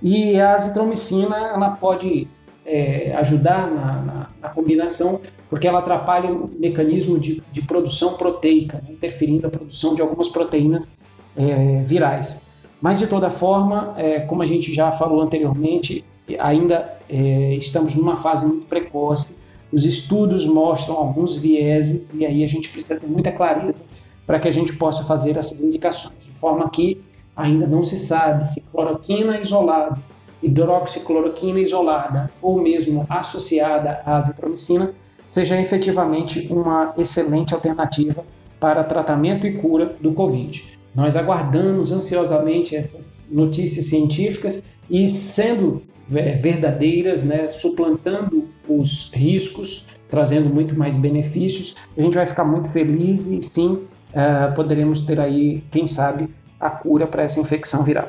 e 0.01 0.39
a 0.39 0.53
azitromicina 0.53 1.35
ela 1.37 1.71
pode 1.71 2.27
é, 2.69 3.15
ajudar 3.17 3.71
na, 3.71 3.93
na, 4.01 4.29
na, 4.39 4.49
combinação, 4.49 5.19
porque 5.49 5.67
ela 5.67 5.79
atrapalha 5.79 6.31
o 6.31 6.47
mecanismo 6.59 7.17
de, 7.17 7.41
de 7.51 7.63
produção 7.63 8.13
proteica, 8.13 8.77
né, 8.77 8.93
interferindo 8.93 9.47
a 9.47 9.49
produção 9.49 9.95
de 9.95 10.01
algumas 10.01 10.29
proteínas 10.29 10.99
é, 11.35 11.81
virais. 11.83 12.43
Mas, 12.79 12.99
de 12.99 13.07
toda 13.07 13.29
forma, 13.29 13.95
é, 13.97 14.19
como 14.19 14.43
a 14.43 14.45
gente 14.45 14.73
já 14.73 14.91
falou 14.91 15.21
anteriormente, 15.21 16.05
ainda 16.37 16.97
é, 17.09 17.55
estamos 17.55 17.95
numa 17.95 18.15
fase 18.15 18.45
muito 18.45 18.67
precoce. 18.67 19.39
Os 19.71 19.83
estudos 19.83 20.45
mostram 20.45 20.95
alguns 20.95 21.35
vieses 21.35 22.13
e 22.13 22.25
aí 22.25 22.43
a 22.43 22.47
gente 22.47 22.69
precisa 22.69 22.99
ter 22.99 23.07
muita 23.07 23.31
clareza 23.31 23.89
para 24.25 24.39
que 24.39 24.47
a 24.47 24.51
gente 24.51 24.73
possa 24.73 25.03
fazer 25.05 25.35
essas 25.37 25.61
indicações. 25.61 26.19
De 26.21 26.31
forma 26.31 26.69
que 26.69 27.01
ainda 27.35 27.65
não 27.65 27.83
se 27.83 27.97
sabe 27.97 28.45
se 28.45 28.69
cloroquina 28.71 29.39
isolada, 29.39 29.97
hidroxicloroquina 30.41 31.59
isolada 31.59 32.31
ou 32.41 32.61
mesmo 32.61 33.05
associada 33.09 34.01
à 34.05 34.17
azitromicina 34.17 34.91
seja 35.25 35.59
efetivamente 35.59 36.47
uma 36.49 36.93
excelente 36.97 37.53
alternativa 37.53 38.25
para 38.59 38.83
tratamento 38.83 39.45
e 39.45 39.53
cura 39.53 39.95
do 39.99 40.11
Covid. 40.11 40.77
Nós 40.93 41.15
aguardamos 41.15 41.91
ansiosamente 41.91 42.75
essas 42.75 43.29
notícias 43.31 43.85
científicas 43.85 44.69
e 44.89 45.07
sendo 45.07 45.83
é, 46.13 46.33
verdadeiras, 46.33 47.23
né, 47.23 47.47
suplantando 47.47 48.47
os 48.67 49.11
riscos, 49.13 49.87
trazendo 50.09 50.49
muito 50.51 50.77
mais 50.77 50.95
benefícios, 50.95 51.75
a 51.95 52.01
gente 52.01 52.15
vai 52.15 52.25
ficar 52.25 52.43
muito 52.43 52.71
feliz 52.71 53.27
e 53.27 53.41
sim 53.41 53.73
uh, 53.73 54.53
poderemos 54.55 55.01
ter 55.01 55.19
aí, 55.19 55.63
quem 55.69 55.85
sabe, 55.85 56.29
a 56.59 56.69
cura 56.69 57.05
para 57.05 57.23
essa 57.23 57.39
infecção 57.39 57.83
viral. 57.83 58.07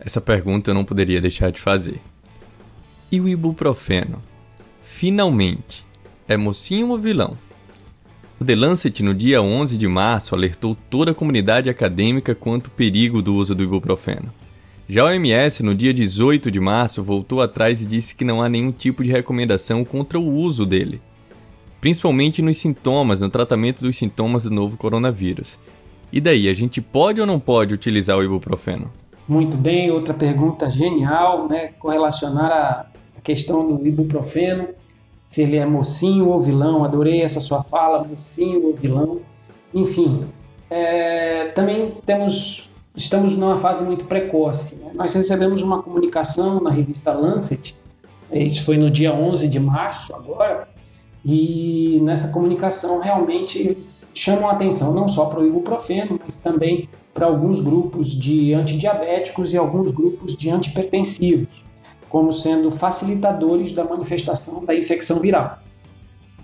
Essa 0.00 0.20
pergunta 0.20 0.70
eu 0.70 0.74
não 0.74 0.84
poderia 0.84 1.20
deixar 1.20 1.52
de 1.52 1.60
fazer. 1.60 2.00
E 3.12 3.20
o 3.20 3.28
ibuprofeno? 3.28 4.22
Finalmente, 4.82 5.84
é 6.26 6.36
mocinho 6.36 6.88
ou 6.88 6.98
vilão? 6.98 7.36
O 8.40 8.44
The 8.44 8.54
Lancet, 8.56 9.02
no 9.02 9.14
dia 9.14 9.42
11 9.42 9.76
de 9.76 9.86
março, 9.86 10.34
alertou 10.34 10.74
toda 10.88 11.10
a 11.10 11.14
comunidade 11.14 11.68
acadêmica 11.68 12.34
quanto 12.34 12.70
ao 12.70 12.76
perigo 12.76 13.20
do 13.20 13.34
uso 13.34 13.54
do 13.54 13.62
ibuprofeno. 13.62 14.32
Já 14.88 15.02
a 15.02 15.06
OMS, 15.06 15.62
no 15.62 15.74
dia 15.74 15.92
18 15.92 16.50
de 16.50 16.58
março, 16.58 17.02
voltou 17.02 17.42
atrás 17.42 17.82
e 17.82 17.84
disse 17.84 18.14
que 18.14 18.24
não 18.24 18.40
há 18.40 18.48
nenhum 18.48 18.72
tipo 18.72 19.04
de 19.04 19.10
recomendação 19.10 19.84
contra 19.84 20.18
o 20.18 20.34
uso 20.34 20.64
dele, 20.64 21.02
principalmente 21.80 22.40
nos 22.40 22.56
sintomas, 22.56 23.20
no 23.20 23.28
tratamento 23.28 23.82
dos 23.82 23.96
sintomas 23.96 24.44
do 24.44 24.50
novo 24.50 24.78
coronavírus. 24.78 25.58
E 26.10 26.20
daí, 26.20 26.48
a 26.48 26.54
gente 26.54 26.80
pode 26.80 27.20
ou 27.20 27.26
não 27.26 27.38
pode 27.38 27.74
utilizar 27.74 28.16
o 28.16 28.24
ibuprofeno? 28.24 28.90
Muito 29.28 29.56
bem, 29.56 29.90
outra 29.90 30.12
pergunta 30.12 30.68
genial, 30.68 31.48
né, 31.48 31.68
correlacionar 31.78 32.50
a 32.50 33.20
questão 33.22 33.76
do 33.76 33.86
ibuprofeno 33.86 34.68
se 35.24 35.42
ele 35.42 35.56
é 35.56 35.64
mocinho 35.64 36.28
ou 36.28 36.40
vilão. 36.40 36.82
Adorei 36.82 37.22
essa 37.22 37.38
sua 37.38 37.62
fala, 37.62 38.02
mocinho 38.02 38.66
ou 38.66 38.74
vilão. 38.74 39.20
Enfim, 39.72 40.24
é, 40.68 41.48
também 41.54 41.94
temos, 42.04 42.74
estamos 42.96 43.36
numa 43.36 43.56
fase 43.56 43.84
muito 43.84 44.06
precoce. 44.06 44.84
Né? 44.84 44.90
Nós 44.94 45.14
recebemos 45.14 45.62
uma 45.62 45.82
comunicação 45.82 46.60
na 46.60 46.70
revista 46.70 47.12
Lancet, 47.12 47.76
isso 48.32 48.64
foi 48.64 48.76
no 48.76 48.90
dia 48.90 49.12
11 49.12 49.48
de 49.48 49.58
março 49.58 50.14
agora, 50.14 50.68
e 51.24 52.00
nessa 52.02 52.32
comunicação 52.32 53.00
realmente 53.00 53.58
eles 53.58 54.12
chamam 54.14 54.48
atenção 54.48 54.94
não 54.94 55.08
só 55.08 55.26
para 55.26 55.40
o 55.40 55.46
ibuprofeno, 55.46 56.18
mas 56.24 56.40
também 56.40 56.88
para 57.12 57.26
alguns 57.26 57.60
grupos 57.60 58.08
de 58.10 58.54
antidiabéticos 58.54 59.52
e 59.52 59.56
alguns 59.56 59.90
grupos 59.90 60.36
de 60.36 60.50
antipertensivos 60.50 61.70
como 62.10 62.32
sendo 62.32 62.72
facilitadores 62.72 63.72
da 63.72 63.84
manifestação 63.84 64.64
da 64.64 64.74
infecção 64.74 65.20
viral. 65.20 65.60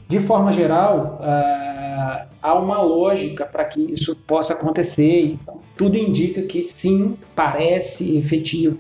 De 0.09 0.21
forma 0.21 0.53
geral, 0.53 1.19
uh, 1.21 2.29
há 2.41 2.55
uma 2.55 2.81
lógica 2.81 3.45
para 3.45 3.65
que 3.65 3.81
isso 3.91 4.25
possa 4.25 4.53
acontecer, 4.53 5.25
então 5.25 5.61
tudo 5.77 5.99
indica 5.99 6.43
que 6.43 6.63
sim, 6.63 7.17
parece 7.35 8.17
efetivo 8.17 8.79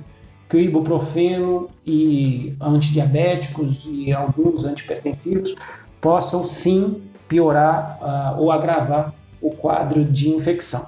que 0.48 0.56
o 0.56 0.60
ibuprofeno 0.60 1.68
e 1.84 2.54
antidiabéticos 2.60 3.84
e 3.90 4.12
alguns 4.12 4.64
antipertensivos 4.64 5.56
possam 6.00 6.44
sim 6.44 7.02
piorar 7.28 7.98
uh, 8.00 8.40
ou 8.40 8.52
agravar 8.52 9.12
o 9.40 9.50
quadro 9.50 10.04
de 10.04 10.30
infecção. 10.30 10.86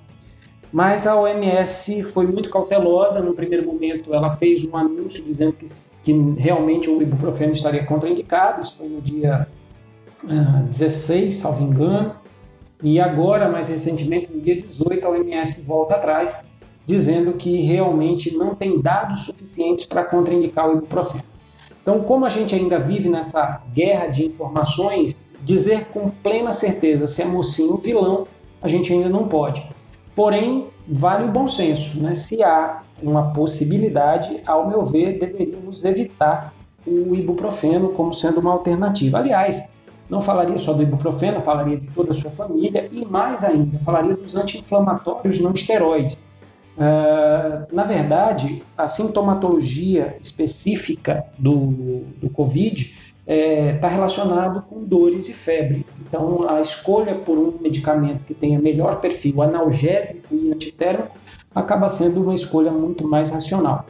Mas 0.73 1.07
a 1.07 1.17
OMS 1.19 2.03
foi 2.05 2.27
muito 2.27 2.51
cautelosa. 2.51 3.21
No 3.21 3.33
primeiro 3.33 3.67
momento, 3.67 4.15
ela 4.15 4.31
fez 4.31 4.65
um 4.65 4.77
anúncio 4.77 5.25
dizendo 5.25 5.53
que, 5.53 5.65
que 6.05 6.13
realmente 6.39 6.91
o 6.91 7.01
ibuprofeno 7.01 7.53
estaria 7.53 7.85
contraindicado. 7.85 8.63
Isso 8.63 8.77
foi 8.77 8.89
no 8.89 9.01
dia 9.01 9.49
uh, 10.25 10.31
ah, 10.31 10.63
16, 10.69 11.35
salvo 11.35 11.65
engano. 11.65 12.15
E 12.83 13.01
agora, 13.01 13.49
mais 13.49 13.69
recentemente, 13.69 14.33
no 14.33 14.41
dia 14.41 14.57
18, 14.57 15.07
a 15.07 15.11
OMS 15.11 15.67
volta 15.67 15.97
atrás, 15.97 16.53
dizendo 16.87 17.33
que 17.33 17.61
realmente 17.63 18.37
não 18.37 18.55
tem 18.55 18.81
dados 18.81 19.25
suficientes 19.25 19.85
para 19.85 20.05
contraindicar 20.05 20.69
o 20.69 20.77
ibuprofeno. 20.77 21.25
Então, 21.89 22.01
como 22.01 22.27
a 22.27 22.29
gente 22.29 22.55
ainda 22.55 22.79
vive 22.79 23.09
nessa 23.09 23.63
guerra 23.73 24.09
de 24.09 24.23
informações, 24.23 25.35
dizer 25.41 25.87
com 25.87 26.11
plena 26.11 26.53
certeza 26.53 27.07
se 27.07 27.23
é 27.23 27.25
mocinho 27.25 27.73
ou 27.73 27.79
vilão, 27.79 28.27
a 28.61 28.69
gente 28.69 28.93
ainda 28.93 29.09
não 29.09 29.27
pode. 29.27 29.67
Porém, 30.15 30.67
vale 30.87 31.25
o 31.25 31.33
bom 31.33 31.49
senso, 31.49 32.03
né? 32.03 32.15
Se 32.15 32.43
há 32.43 32.83
uma 33.03 33.33
possibilidade, 33.33 34.39
ao 34.45 34.69
meu 34.69 34.85
ver, 34.85 35.19
deveríamos 35.19 35.83
evitar 35.83 36.53
o 36.87 37.15
ibuprofeno 37.15 37.89
como 37.89 38.13
sendo 38.13 38.39
uma 38.39 38.53
alternativa. 38.53 39.17
Aliás, 39.17 39.73
não 40.11 40.21
falaria 40.21 40.59
só 40.59 40.75
do 40.75 40.83
ibuprofeno, 40.83 41.41
falaria 41.41 41.79
de 41.79 41.87
toda 41.87 42.11
a 42.11 42.15
sua 42.15 42.31
família 42.31 42.87
e 42.93 43.03
mais 43.07 43.43
ainda, 43.43 43.79
falaria 43.79 44.15
dos 44.15 44.37
anti-inflamatórios 44.37 45.41
não 45.41 45.53
esteroides. 45.53 46.28
Uh, 46.79 47.67
na 47.75 47.83
verdade, 47.83 48.63
a 48.77 48.87
sintomatologia 48.87 50.17
específica 50.21 51.25
do, 51.37 52.05
do 52.21 52.31
Covid 52.31 52.83
está 52.83 52.97
é, 53.27 53.73
tá 53.75 53.89
relacionado 53.89 54.63
com 54.63 54.85
dores 54.85 55.29
e 55.29 55.33
febre. 55.33 55.85
Então, 56.01 56.49
a 56.49 56.61
escolha 56.61 57.17
por 57.17 57.37
um 57.37 57.59
medicamento 57.61 58.25
que 58.25 58.33
tenha 58.33 58.61
melhor 58.61 59.01
perfil 59.01 59.43
analgésico 59.43 60.35
e 60.35 60.53
antitérmico 60.53 61.11
acaba 61.53 61.89
sendo 61.89 62.23
uma 62.23 62.35
escolha 62.35 62.71
muito 62.71 63.07
mais 63.07 63.31
racional. 63.31 63.85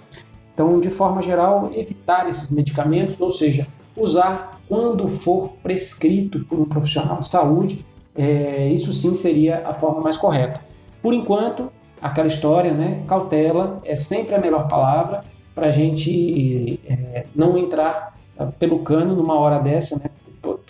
Então, 0.55 0.81
de 0.81 0.89
forma 0.89 1.21
geral, 1.21 1.71
evitar 1.75 2.27
esses 2.29 2.51
medicamentos, 2.51 3.21
ou 3.21 3.31
seja, 3.31 3.67
usar 3.95 4.59
quando 4.67 5.07
for 5.07 5.51
prescrito 5.63 6.41
por 6.47 6.59
um 6.59 6.65
profissional 6.65 7.21
de 7.21 7.29
saúde, 7.29 7.85
é, 8.17 8.69
isso 8.73 8.93
sim 8.93 9.15
seria 9.15 9.63
a 9.69 9.73
forma 9.73 10.01
mais 10.01 10.17
correta. 10.17 10.61
Por 11.01 11.15
enquanto, 11.15 11.71
aquela 12.01 12.27
história, 12.27 12.73
né, 12.73 13.03
cautela 13.07 13.81
é 13.85 13.97
sempre 13.97 14.35
a 14.35 14.41
melhor 14.41 14.69
palavra 14.69 15.23
para 15.55 15.69
a 15.69 15.71
gente 15.71 16.79
é, 16.87 17.27
não 17.35 17.59
entrar 17.59 18.17
pelo 18.59 18.81
cano 18.81 19.17
numa 19.17 19.35
hora 19.35 19.59
dessa, 19.59 19.99
né? 19.99 20.11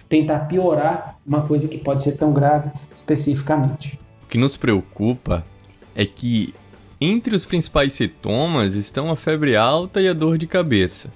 tentar 0.08 0.40
piorar 0.40 1.18
uma 1.26 1.42
coisa 1.42 1.68
que 1.68 1.76
pode 1.76 2.02
ser 2.02 2.16
tão 2.16 2.32
grave 2.32 2.70
especificamente. 2.94 3.99
O 4.25 4.26
que 4.26 4.38
nos 4.38 4.56
preocupa 4.56 5.44
é 5.94 6.06
que 6.06 6.54
Entre 7.00 7.37
os 7.37 7.44
principais 7.44 7.92
sintomas 7.92 8.75
estão 8.75 9.08
a 9.12 9.14
febre 9.14 9.54
alta 9.54 10.00
e 10.00 10.08
a 10.08 10.12
dor 10.12 10.37
de 10.37 10.49
cabeça. 10.49 11.12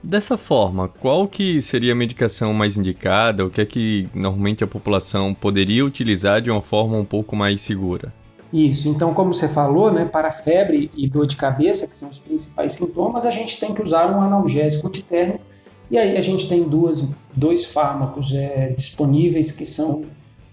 Dessa 0.00 0.36
forma, 0.36 0.86
qual 0.86 1.26
que 1.26 1.60
seria 1.60 1.92
a 1.92 1.96
medicação 1.96 2.54
mais 2.54 2.76
indicada? 2.76 3.44
O 3.44 3.50
que 3.50 3.60
é 3.60 3.66
que 3.66 4.08
normalmente 4.14 4.62
a 4.62 4.66
população 4.66 5.34
poderia 5.34 5.84
utilizar 5.84 6.40
de 6.40 6.52
uma 6.52 6.62
forma 6.62 6.96
um 6.96 7.04
pouco 7.04 7.34
mais 7.34 7.62
segura? 7.62 8.14
Isso, 8.52 8.88
então 8.88 9.14
como 9.14 9.32
você 9.32 9.48
falou, 9.48 9.90
né, 9.90 10.04
para 10.04 10.30
febre 10.30 10.90
e 10.94 11.08
dor 11.08 11.26
de 11.26 11.36
cabeça, 11.36 11.86
que 11.86 11.96
são 11.96 12.10
os 12.10 12.18
principais 12.18 12.74
sintomas, 12.74 13.24
a 13.24 13.30
gente 13.30 13.58
tem 13.58 13.72
que 13.72 13.80
usar 13.80 14.14
um 14.14 14.20
analgésico 14.20 14.86
antitérmico 14.88 15.40
e 15.90 15.96
aí 15.96 16.16
a 16.16 16.20
gente 16.20 16.48
tem 16.48 16.62
duas, 16.62 17.02
dois 17.34 17.64
fármacos 17.64 18.32
é, 18.34 18.68
disponíveis 18.76 19.50
que 19.50 19.64
são 19.64 20.04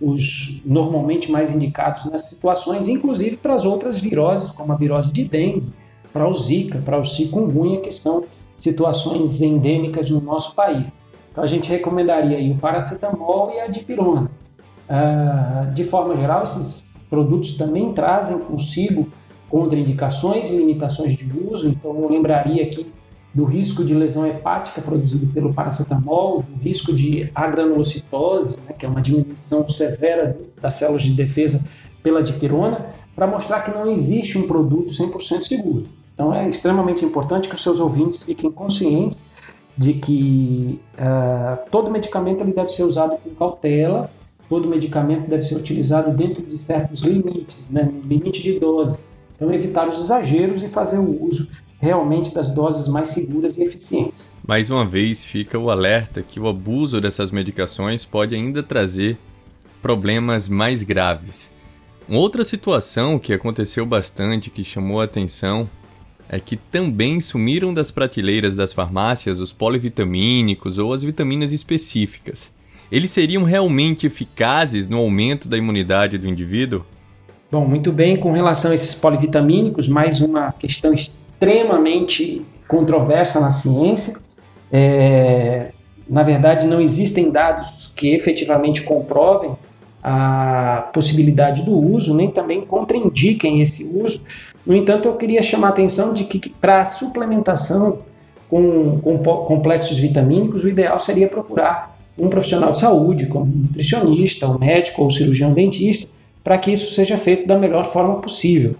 os 0.01 0.61
normalmente 0.65 1.29
mais 1.29 1.53
indicados 1.53 2.05
nessas 2.05 2.29
situações, 2.29 2.87
inclusive 2.87 3.35
para 3.35 3.53
as 3.53 3.65
outras 3.65 3.99
viroses, 3.99 4.51
como 4.51 4.71
a 4.71 4.77
virose 4.77 5.11
de 5.11 5.25
dengue, 5.25 5.73
para 6.13 6.27
o 6.27 6.33
zika, 6.33 6.79
para 6.79 6.97
o 6.97 7.03
chikungunya, 7.03 7.81
que 7.81 7.91
são 7.91 8.23
situações 8.55 9.41
endêmicas 9.41 10.09
no 10.09 10.21
nosso 10.21 10.55
país. 10.55 11.03
Então 11.31 11.43
a 11.43 11.47
gente 11.47 11.69
recomendaria 11.69 12.51
o 12.51 12.57
paracetamol 12.57 13.51
e 13.53 13.59
a 13.59 13.67
dipirona. 13.67 14.31
Ah, 14.87 15.71
de 15.73 15.83
forma 15.83 16.15
geral, 16.15 16.43
esses 16.43 16.88
produtos 17.09 17.55
também 17.55 17.91
trazem 17.93 18.37
consigo 18.39 19.07
contraindicações 19.49 20.51
e 20.51 20.57
limitações 20.57 21.13
de 21.15 21.31
uso, 21.37 21.67
então 21.67 21.95
eu 21.99 22.09
lembraria 22.09 22.63
aqui 22.63 22.85
do 23.33 23.45
risco 23.45 23.83
de 23.83 23.93
lesão 23.93 24.25
hepática 24.27 24.81
produzido 24.81 25.27
pelo 25.27 25.53
paracetamol, 25.53 26.43
do 26.43 26.61
risco 26.61 26.93
de 26.93 27.29
agranulocitose, 27.33 28.61
né, 28.67 28.73
que 28.77 28.85
é 28.85 28.89
uma 28.89 29.01
diminuição 29.01 29.67
severa 29.69 30.37
das 30.61 30.75
células 30.75 31.03
de 31.03 31.11
defesa 31.11 31.65
pela 32.01 32.23
dipirona, 32.23 32.87
para 33.15 33.27
mostrar 33.27 33.61
que 33.61 33.71
não 33.71 33.89
existe 33.91 34.37
um 34.37 34.47
produto 34.47 34.91
100% 34.91 35.43
seguro. 35.43 35.87
Então 36.13 36.33
é 36.33 36.49
extremamente 36.49 37.05
importante 37.05 37.47
que 37.47 37.55
os 37.55 37.61
seus 37.61 37.79
ouvintes 37.79 38.23
fiquem 38.23 38.51
conscientes 38.51 39.25
de 39.77 39.93
que 39.93 40.79
uh, 40.95 41.69
todo 41.71 41.89
medicamento 41.89 42.41
ele 42.41 42.51
deve 42.51 42.69
ser 42.69 42.83
usado 42.83 43.17
com 43.17 43.29
cautela, 43.35 44.11
todo 44.49 44.67
medicamento 44.67 45.29
deve 45.29 45.43
ser 45.43 45.55
utilizado 45.55 46.15
dentro 46.17 46.41
de 46.41 46.57
certos 46.57 47.01
limites, 47.01 47.71
né, 47.71 47.89
limite 48.03 48.41
de 48.41 48.59
dose. 48.59 49.05
Então 49.35 49.53
evitar 49.53 49.87
os 49.87 49.99
exageros 49.99 50.61
e 50.61 50.67
fazer 50.67 50.97
o 50.97 51.23
uso 51.23 51.47
realmente 51.79 52.33
das 52.33 52.53
doses 52.53 52.87
mais 52.87 53.09
seguras 53.09 53.57
e 53.57 53.63
eficientes. 53.63 54.41
Mais 54.45 54.69
uma 54.69 54.85
vez 54.85 55.23
fica 55.23 55.57
o 55.57 55.69
alerta 55.69 56.21
que 56.21 56.39
o 56.39 56.47
abuso 56.47 56.99
dessas 56.99 57.31
medicações 57.31 58.03
pode 58.03 58.35
ainda 58.35 58.61
trazer 58.61 59.17
problemas 59.81 60.49
mais 60.49 60.83
graves. 60.83 61.53
Uma 62.07 62.19
outra 62.19 62.43
situação 62.43 63.17
que 63.17 63.31
aconteceu 63.31 63.85
bastante, 63.85 64.49
que 64.49 64.63
chamou 64.63 64.99
a 64.99 65.05
atenção, 65.05 65.69
é 66.27 66.39
que 66.39 66.57
também 66.57 67.21
sumiram 67.21 67.73
das 67.73 67.91
prateleiras 67.91 68.55
das 68.55 68.73
farmácias 68.73 69.39
os 69.39 69.53
polivitamínicos 69.53 70.77
ou 70.77 70.91
as 70.91 71.01
vitaminas 71.01 71.51
específicas. 71.51 72.51
Eles 72.91 73.11
seriam 73.11 73.43
realmente 73.43 74.07
eficazes 74.07 74.87
no 74.87 74.97
aumento 74.97 75.47
da 75.47 75.57
imunidade 75.57 76.17
do 76.17 76.27
indivíduo? 76.27 76.83
Bom, 77.51 77.65
muito 77.65 77.91
bem, 77.91 78.17
com 78.17 78.31
relação 78.31 78.71
a 78.71 78.75
esses 78.75 78.93
polivitamínicos, 78.93 79.87
mais 79.87 80.21
uma 80.21 80.51
questão 80.51 80.93
extremamente 80.93 82.45
controversa 82.67 83.39
na 83.39 83.49
ciência. 83.49 84.17
É, 84.71 85.71
na 86.07 86.23
verdade, 86.23 86.67
não 86.67 86.79
existem 86.79 87.31
dados 87.31 87.91
que 87.95 88.13
efetivamente 88.13 88.83
comprovem 88.83 89.51
a 90.01 90.89
possibilidade 90.93 91.63
do 91.63 91.77
uso, 91.77 92.15
nem 92.15 92.31
também 92.31 92.61
contraindiquem 92.61 93.61
esse 93.61 93.83
uso, 94.01 94.25
no 94.69 94.75
entanto, 94.75 95.07
eu 95.07 95.15
queria 95.15 95.41
chamar 95.41 95.67
a 95.67 95.69
atenção 95.71 96.13
de 96.13 96.25
que 96.25 96.49
para 96.49 96.81
a 96.81 96.85
suplementação 96.85 98.03
com, 98.47 98.99
com 98.99 99.17
complexos 99.17 99.97
vitamínicos, 99.97 100.63
o 100.63 100.69
ideal 100.69 100.99
seria 100.99 101.27
procurar 101.27 101.98
um 102.19 102.29
profissional 102.29 102.71
de 102.71 102.79
saúde, 102.79 103.27
como 103.27 103.45
um 103.45 103.57
nutricionista, 103.57 104.47
um 104.47 104.57
médico 104.57 105.03
ou 105.03 105.11
cirurgião 105.11 105.53
dentista, 105.53 106.09
para 106.43 106.57
que 106.57 106.71
isso 106.71 106.93
seja 106.93 107.17
feito 107.17 107.47
da 107.47 107.57
melhor 107.57 107.85
forma 107.85 108.15
possível. 108.15 108.75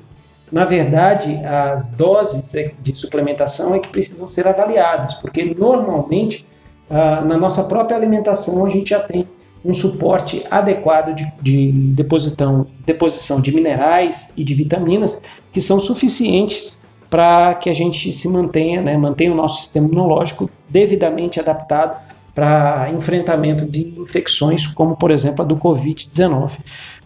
Na 0.52 0.66
verdade, 0.66 1.40
as 1.46 1.92
doses 1.92 2.54
de 2.82 2.94
suplementação 2.94 3.76
é 3.76 3.80
que 3.80 3.88
precisam 3.88 4.28
ser 4.28 4.48
avaliadas, 4.48 5.14
porque 5.16 5.44
normalmente 5.56 6.46
ah, 6.90 7.22
na 7.22 7.38
nossa 7.38 7.64
própria 7.64 7.96
alimentação 7.96 8.66
a 8.66 8.70
gente 8.70 8.90
já 8.90 9.00
tem 9.00 9.28
um 9.64 9.74
suporte 9.74 10.44
adequado 10.50 11.14
de, 11.14 11.32
de 11.42 11.72
depositão, 11.72 12.66
deposição 12.86 13.40
de 13.40 13.54
minerais 13.54 14.34
e 14.36 14.44
de 14.44 14.54
vitaminas 14.54 15.22
que 15.52 15.62
são 15.62 15.80
suficientes 15.80 16.88
para 17.10 17.56
que 17.56 17.70
a 17.70 17.74
gente 17.74 18.12
se 18.14 18.28
mantenha, 18.28 18.82
né, 18.82 18.98
mantenha 18.98 19.32
o 19.32 19.36
nosso 19.36 19.62
sistema 19.62 19.88
imunológico 19.88 20.50
devidamente 20.70 21.40
adaptado 21.40 21.98
para 22.40 22.90
enfrentamento 22.94 23.66
de 23.66 24.00
infecções, 24.00 24.66
como 24.66 24.96
por 24.96 25.12
exemplo 25.12 25.42
a 25.44 25.46
do 25.46 25.58
Covid-19. 25.58 26.54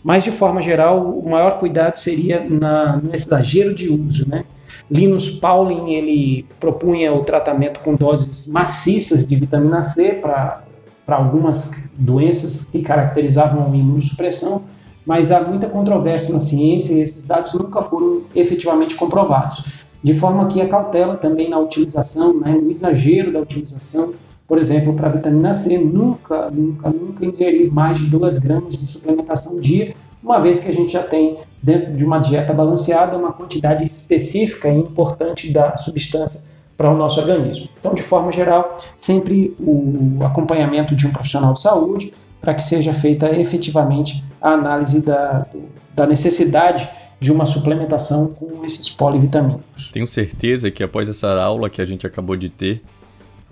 Mas 0.04 0.24
de 0.24 0.30
forma 0.30 0.62
geral, 0.62 1.10
o 1.10 1.28
maior 1.28 1.58
cuidado 1.58 1.96
seria 1.96 2.46
na, 2.48 2.98
no 2.98 3.16
exagero 3.16 3.74
de 3.74 3.90
uso. 3.90 4.30
Né? 4.30 4.46
Linus 4.92 5.32
Pauling 5.32 5.92
ele 5.92 6.46
propunha 6.60 7.12
o 7.12 7.24
tratamento 7.24 7.80
com 7.80 7.96
doses 7.96 8.48
maciças 8.48 9.28
de 9.28 9.36
vitamina 9.36 9.82
C 9.82 10.12
para 10.12 10.62
algumas 11.08 11.72
doenças 11.98 12.70
que 12.70 12.84
caracterizavam 12.84 13.66
a 13.66 13.76
imunossupressão, 13.76 14.62
mas 15.04 15.32
há 15.32 15.42
muita 15.42 15.68
controvérsia 15.68 16.32
na 16.32 16.40
ciência 16.40 16.94
e 16.94 17.02
esses 17.02 17.26
dados 17.26 17.56
nunca 17.56 17.82
foram 17.82 18.22
efetivamente 18.36 18.94
comprovados. 18.94 19.66
De 20.04 20.14
forma 20.14 20.46
que 20.48 20.62
a 20.62 20.68
cautela 20.68 21.18
também 21.18 21.50
na 21.50 21.58
utilização, 21.58 22.40
né, 22.40 22.52
no 22.52 22.70
exagero 22.70 23.32
da 23.32 23.40
utilização, 23.40 24.14
por 24.54 24.60
exemplo, 24.60 24.94
para 24.94 25.10
vitamina 25.10 25.52
C, 25.52 25.80
nunca, 25.80 26.52
nunca, 26.52 26.88
nunca 26.88 27.26
ingerir 27.26 27.74
mais 27.74 27.98
de 27.98 28.06
2 28.06 28.38
gramas 28.38 28.78
de 28.78 28.86
suplementação 28.86 29.60
dia, 29.60 29.96
uma 30.22 30.40
vez 30.40 30.60
que 30.60 30.70
a 30.70 30.72
gente 30.72 30.94
já 30.94 31.02
tem, 31.02 31.38
dentro 31.60 31.94
de 31.94 32.06
uma 32.06 32.20
dieta 32.20 32.54
balanceada, 32.54 33.18
uma 33.18 33.34
quantidade 33.34 33.84
específica 33.84 34.70
e 34.70 34.78
importante 34.78 35.52
da 35.52 35.76
substância 35.76 36.52
para 36.78 36.88
o 36.88 36.96
nosso 36.96 37.20
organismo. 37.20 37.68
Então, 37.80 37.96
de 37.96 38.04
forma 38.04 38.32
geral, 38.32 38.78
sempre 38.96 39.56
o 39.60 40.24
acompanhamento 40.24 40.96
de 40.96 41.08
um 41.08 41.12
profissional 41.12 41.56
de 41.56 41.62
saúde 41.62 42.14
para 42.40 42.54
que 42.54 42.62
seja 42.62 42.94
feita 42.94 43.36
efetivamente 43.36 44.24
a 44.40 44.52
análise 44.52 45.04
da, 45.04 45.48
da 45.96 46.06
necessidade 46.06 46.88
de 47.20 47.32
uma 47.32 47.48
suplementação 47.48 48.36
com 48.36 48.64
esses 48.64 48.88
polivitamínicos. 48.88 49.90
Tenho 49.92 50.06
certeza 50.06 50.70
que 50.70 50.84
após 50.84 51.10
essa 51.10 51.42
aula 51.42 51.72
que 51.72 51.82
a 51.82 51.86
gente 51.86 52.06
acabou 52.06 52.36
de 52.36 52.50
ter, 52.50 52.84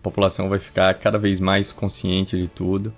a 0.01 0.03
população 0.03 0.49
vai 0.49 0.57
ficar 0.57 0.91
cada 0.95 1.19
vez 1.19 1.39
mais 1.39 1.71
consciente 1.71 2.35
de 2.35 2.47
tudo. 2.47 2.91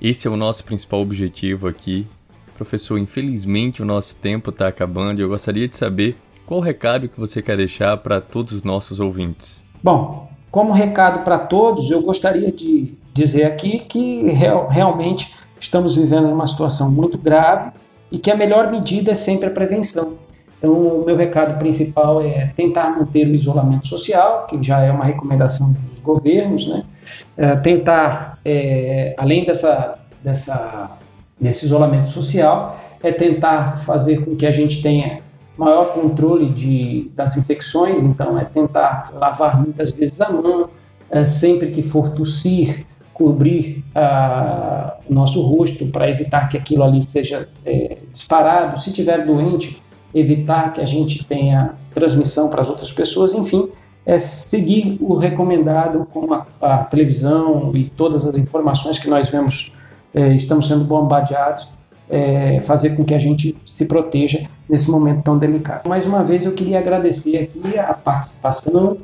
Esse 0.00 0.28
é 0.28 0.30
o 0.30 0.36
nosso 0.36 0.62
principal 0.64 1.00
objetivo 1.00 1.66
aqui. 1.66 2.06
Professor, 2.54 2.98
infelizmente 2.98 3.80
o 3.80 3.86
nosso 3.86 4.16
tempo 4.16 4.50
está 4.50 4.68
acabando 4.68 5.20
e 5.20 5.22
eu 5.22 5.28
gostaria 5.30 5.66
de 5.66 5.74
saber 5.74 6.18
qual 6.44 6.60
o 6.60 6.62
recado 6.62 7.08
que 7.08 7.18
você 7.18 7.40
quer 7.40 7.56
deixar 7.56 7.96
para 7.96 8.20
todos 8.20 8.52
os 8.52 8.62
nossos 8.62 9.00
ouvintes? 9.00 9.64
Bom, 9.82 10.28
como 10.50 10.74
recado 10.74 11.24
para 11.24 11.38
todos, 11.38 11.90
eu 11.90 12.02
gostaria 12.02 12.52
de 12.52 12.92
dizer 13.14 13.44
aqui 13.44 13.78
que 13.78 14.30
real, 14.30 14.68
realmente 14.68 15.34
estamos 15.58 15.96
vivendo 15.96 16.28
uma 16.28 16.46
situação 16.46 16.90
muito 16.90 17.16
grave 17.16 17.72
e 18.12 18.18
que 18.18 18.30
a 18.30 18.36
melhor 18.36 18.70
medida 18.70 19.12
é 19.12 19.14
sempre 19.14 19.46
a 19.48 19.50
prevenção. 19.50 20.18
Então, 20.64 20.72
o 20.72 21.04
meu 21.04 21.14
recado 21.14 21.58
principal 21.58 22.22
é 22.22 22.50
tentar 22.56 22.98
manter 22.98 23.26
o 23.26 23.34
isolamento 23.34 23.86
social, 23.86 24.46
que 24.46 24.62
já 24.62 24.80
é 24.80 24.90
uma 24.90 25.04
recomendação 25.04 25.74
dos 25.74 26.00
governos, 26.00 26.66
né? 26.66 26.84
É, 27.36 27.54
tentar, 27.56 28.38
é, 28.42 29.14
além 29.18 29.44
dessa, 29.44 29.98
dessa, 30.22 30.92
desse 31.38 31.66
isolamento 31.66 32.08
social, 32.08 32.80
é 33.02 33.12
tentar 33.12 33.76
fazer 33.84 34.24
com 34.24 34.34
que 34.34 34.46
a 34.46 34.50
gente 34.50 34.80
tenha 34.80 35.20
maior 35.54 35.92
controle 35.92 36.48
de, 36.48 37.10
das 37.14 37.36
infecções, 37.36 38.02
então 38.02 38.38
é 38.38 38.44
tentar 38.46 39.10
lavar 39.12 39.60
muitas 39.60 39.92
vezes 39.92 40.18
a 40.22 40.32
mão, 40.32 40.70
é, 41.10 41.26
sempre 41.26 41.72
que 41.72 41.82
for 41.82 42.08
tossir, 42.14 42.86
cobrir 43.12 43.84
o 45.08 45.14
nosso 45.14 45.40
rosto 45.42 45.86
para 45.86 46.10
evitar 46.10 46.48
que 46.48 46.56
aquilo 46.56 46.82
ali 46.82 47.00
seja 47.00 47.48
é, 47.64 47.98
disparado. 48.10 48.80
Se 48.80 48.92
tiver 48.92 49.24
doente, 49.24 49.80
evitar 50.14 50.72
que 50.72 50.80
a 50.80 50.86
gente 50.86 51.24
tenha 51.24 51.74
transmissão 51.92 52.48
para 52.48 52.62
as 52.62 52.70
outras 52.70 52.92
pessoas, 52.92 53.34
enfim, 53.34 53.68
é 54.06 54.18
seguir 54.18 54.98
o 55.00 55.16
recomendado 55.16 56.06
com 56.12 56.32
a, 56.32 56.46
a 56.60 56.78
televisão 56.78 57.72
e 57.74 57.84
todas 57.84 58.26
as 58.26 58.36
informações 58.36 58.98
que 58.98 59.08
nós 59.08 59.28
vemos, 59.28 59.74
é, 60.12 60.34
estamos 60.34 60.68
sendo 60.68 60.84
bombardeados 60.84 61.68
é, 62.08 62.60
fazer 62.60 62.96
com 62.96 63.04
que 63.04 63.14
a 63.14 63.18
gente 63.18 63.56
se 63.66 63.86
proteja 63.86 64.46
nesse 64.68 64.90
momento 64.90 65.22
tão 65.22 65.38
delicado. 65.38 65.88
Mais 65.88 66.06
uma 66.06 66.22
vez 66.22 66.44
eu 66.44 66.52
queria 66.52 66.78
agradecer 66.78 67.38
aqui 67.38 67.78
a 67.78 67.94
participação, 67.94 68.98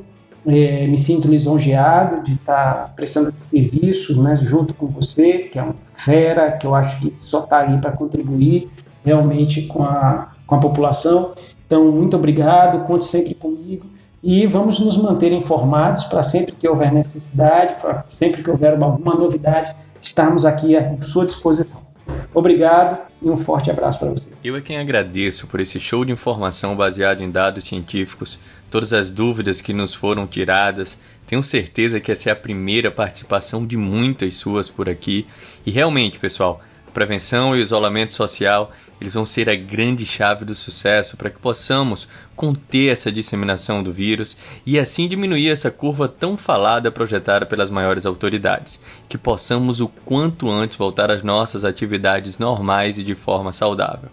é, 0.46 0.86
me 0.86 0.96
sinto 0.96 1.28
lisonjeado 1.28 2.22
de 2.22 2.32
estar 2.32 2.92
prestando 2.94 3.28
esse 3.28 3.40
serviço 3.40 4.22
né, 4.22 4.34
junto 4.36 4.72
com 4.74 4.86
você, 4.86 5.38
que 5.38 5.58
é 5.58 5.62
um 5.62 5.74
fera, 5.80 6.52
que 6.52 6.66
eu 6.66 6.74
acho 6.74 6.98
que 7.00 7.18
só 7.18 7.40
está 7.40 7.58
aí 7.60 7.78
para 7.78 7.92
contribuir 7.92 8.70
realmente 9.04 9.62
com 9.62 9.82
a, 9.82 10.29
com 10.50 10.56
a 10.56 10.58
população. 10.58 11.32
Então, 11.64 11.92
muito 11.92 12.16
obrigado, 12.16 12.84
conte 12.84 13.04
sempre 13.04 13.34
comigo 13.34 13.86
e 14.22 14.46
vamos 14.46 14.80
nos 14.80 14.96
manter 14.96 15.32
informados 15.32 16.04
para 16.04 16.22
sempre 16.22 16.52
que 16.52 16.68
houver 16.68 16.92
necessidade, 16.92 17.80
para 17.80 18.02
sempre 18.02 18.42
que 18.42 18.50
houver 18.50 18.74
alguma 18.82 19.14
novidade, 19.14 19.72
estarmos 20.02 20.44
aqui 20.44 20.76
à 20.76 21.00
sua 21.00 21.24
disposição. 21.24 21.88
Obrigado 22.34 23.00
e 23.22 23.30
um 23.30 23.36
forte 23.36 23.70
abraço 23.70 24.00
para 24.00 24.10
você. 24.10 24.36
Eu 24.42 24.56
é 24.56 24.60
quem 24.60 24.78
agradeço 24.78 25.46
por 25.46 25.60
esse 25.60 25.78
show 25.78 26.04
de 26.04 26.12
informação 26.12 26.74
baseado 26.74 27.22
em 27.22 27.30
dados 27.30 27.64
científicos, 27.64 28.40
todas 28.68 28.92
as 28.92 29.08
dúvidas 29.08 29.60
que 29.60 29.72
nos 29.72 29.94
foram 29.94 30.26
tiradas. 30.26 30.98
Tenho 31.26 31.42
certeza 31.42 32.00
que 32.00 32.10
essa 32.10 32.30
é 32.30 32.32
a 32.32 32.36
primeira 32.36 32.90
participação 32.90 33.64
de 33.64 33.76
muitas 33.76 34.34
suas 34.34 34.68
por 34.68 34.88
aqui. 34.88 35.26
E 35.64 35.70
realmente, 35.70 36.18
pessoal, 36.18 36.60
prevenção 36.92 37.56
e 37.56 37.60
isolamento 37.60 38.12
social 38.12 38.72
eles 39.00 39.14
vão 39.14 39.24
ser 39.24 39.48
a 39.48 39.56
grande 39.56 40.04
chave 40.04 40.44
do 40.44 40.54
sucesso 40.54 41.16
para 41.16 41.30
que 41.30 41.38
possamos 41.38 42.06
conter 42.36 42.92
essa 42.92 43.10
disseminação 43.10 43.82
do 43.82 43.92
vírus 43.92 44.36
e 44.66 44.78
assim 44.78 45.08
diminuir 45.08 45.50
essa 45.50 45.70
curva 45.70 46.06
tão 46.06 46.36
falada 46.36 46.90
projetada 46.90 47.46
pelas 47.46 47.70
maiores 47.70 48.04
autoridades, 48.04 48.80
que 49.08 49.16
possamos 49.16 49.80
o 49.80 49.88
quanto 49.88 50.50
antes 50.50 50.76
voltar 50.76 51.10
às 51.10 51.22
nossas 51.22 51.64
atividades 51.64 52.38
normais 52.38 52.98
e 52.98 53.02
de 53.02 53.14
forma 53.14 53.52
saudável. 53.52 54.10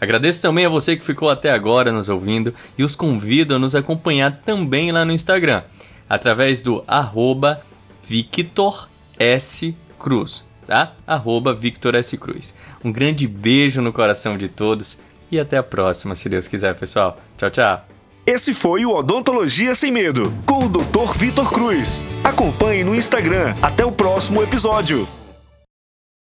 Agradeço 0.00 0.40
também 0.40 0.64
a 0.64 0.70
você 0.70 0.96
que 0.96 1.04
ficou 1.04 1.28
até 1.28 1.50
agora 1.50 1.92
nos 1.92 2.08
ouvindo 2.08 2.54
e 2.78 2.82
os 2.82 2.96
convido 2.96 3.54
a 3.54 3.58
nos 3.58 3.74
acompanhar 3.74 4.40
também 4.44 4.90
lá 4.90 5.04
no 5.04 5.12
Instagram, 5.12 5.62
através 6.08 6.62
do 6.62 6.82
arroba 6.88 7.60
Victor 8.08 8.88
S. 9.18 9.76
Cruz 9.98 10.49
tá? 10.70 10.92
Arroba 11.04 11.52
Victor 11.52 11.96
S. 11.96 12.16
Cruz. 12.16 12.54
Um 12.84 12.92
grande 12.92 13.26
beijo 13.26 13.82
no 13.82 13.92
coração 13.92 14.38
de 14.38 14.46
todos 14.48 14.96
e 15.28 15.40
até 15.40 15.56
a 15.56 15.64
próxima, 15.64 16.14
se 16.14 16.28
Deus 16.28 16.46
quiser, 16.46 16.76
pessoal. 16.76 17.18
Tchau, 17.36 17.50
tchau. 17.50 17.84
Esse 18.24 18.54
foi 18.54 18.84
o 18.84 18.94
Odontologia 18.94 19.74
Sem 19.74 19.90
Medo, 19.90 20.32
com 20.46 20.66
o 20.66 20.68
Dr. 20.68 21.16
Vitor 21.16 21.52
Cruz. 21.52 22.06
Acompanhe 22.22 22.84
no 22.84 22.94
Instagram. 22.94 23.56
Até 23.60 23.84
o 23.84 23.90
próximo 23.90 24.44
episódio. 24.44 25.08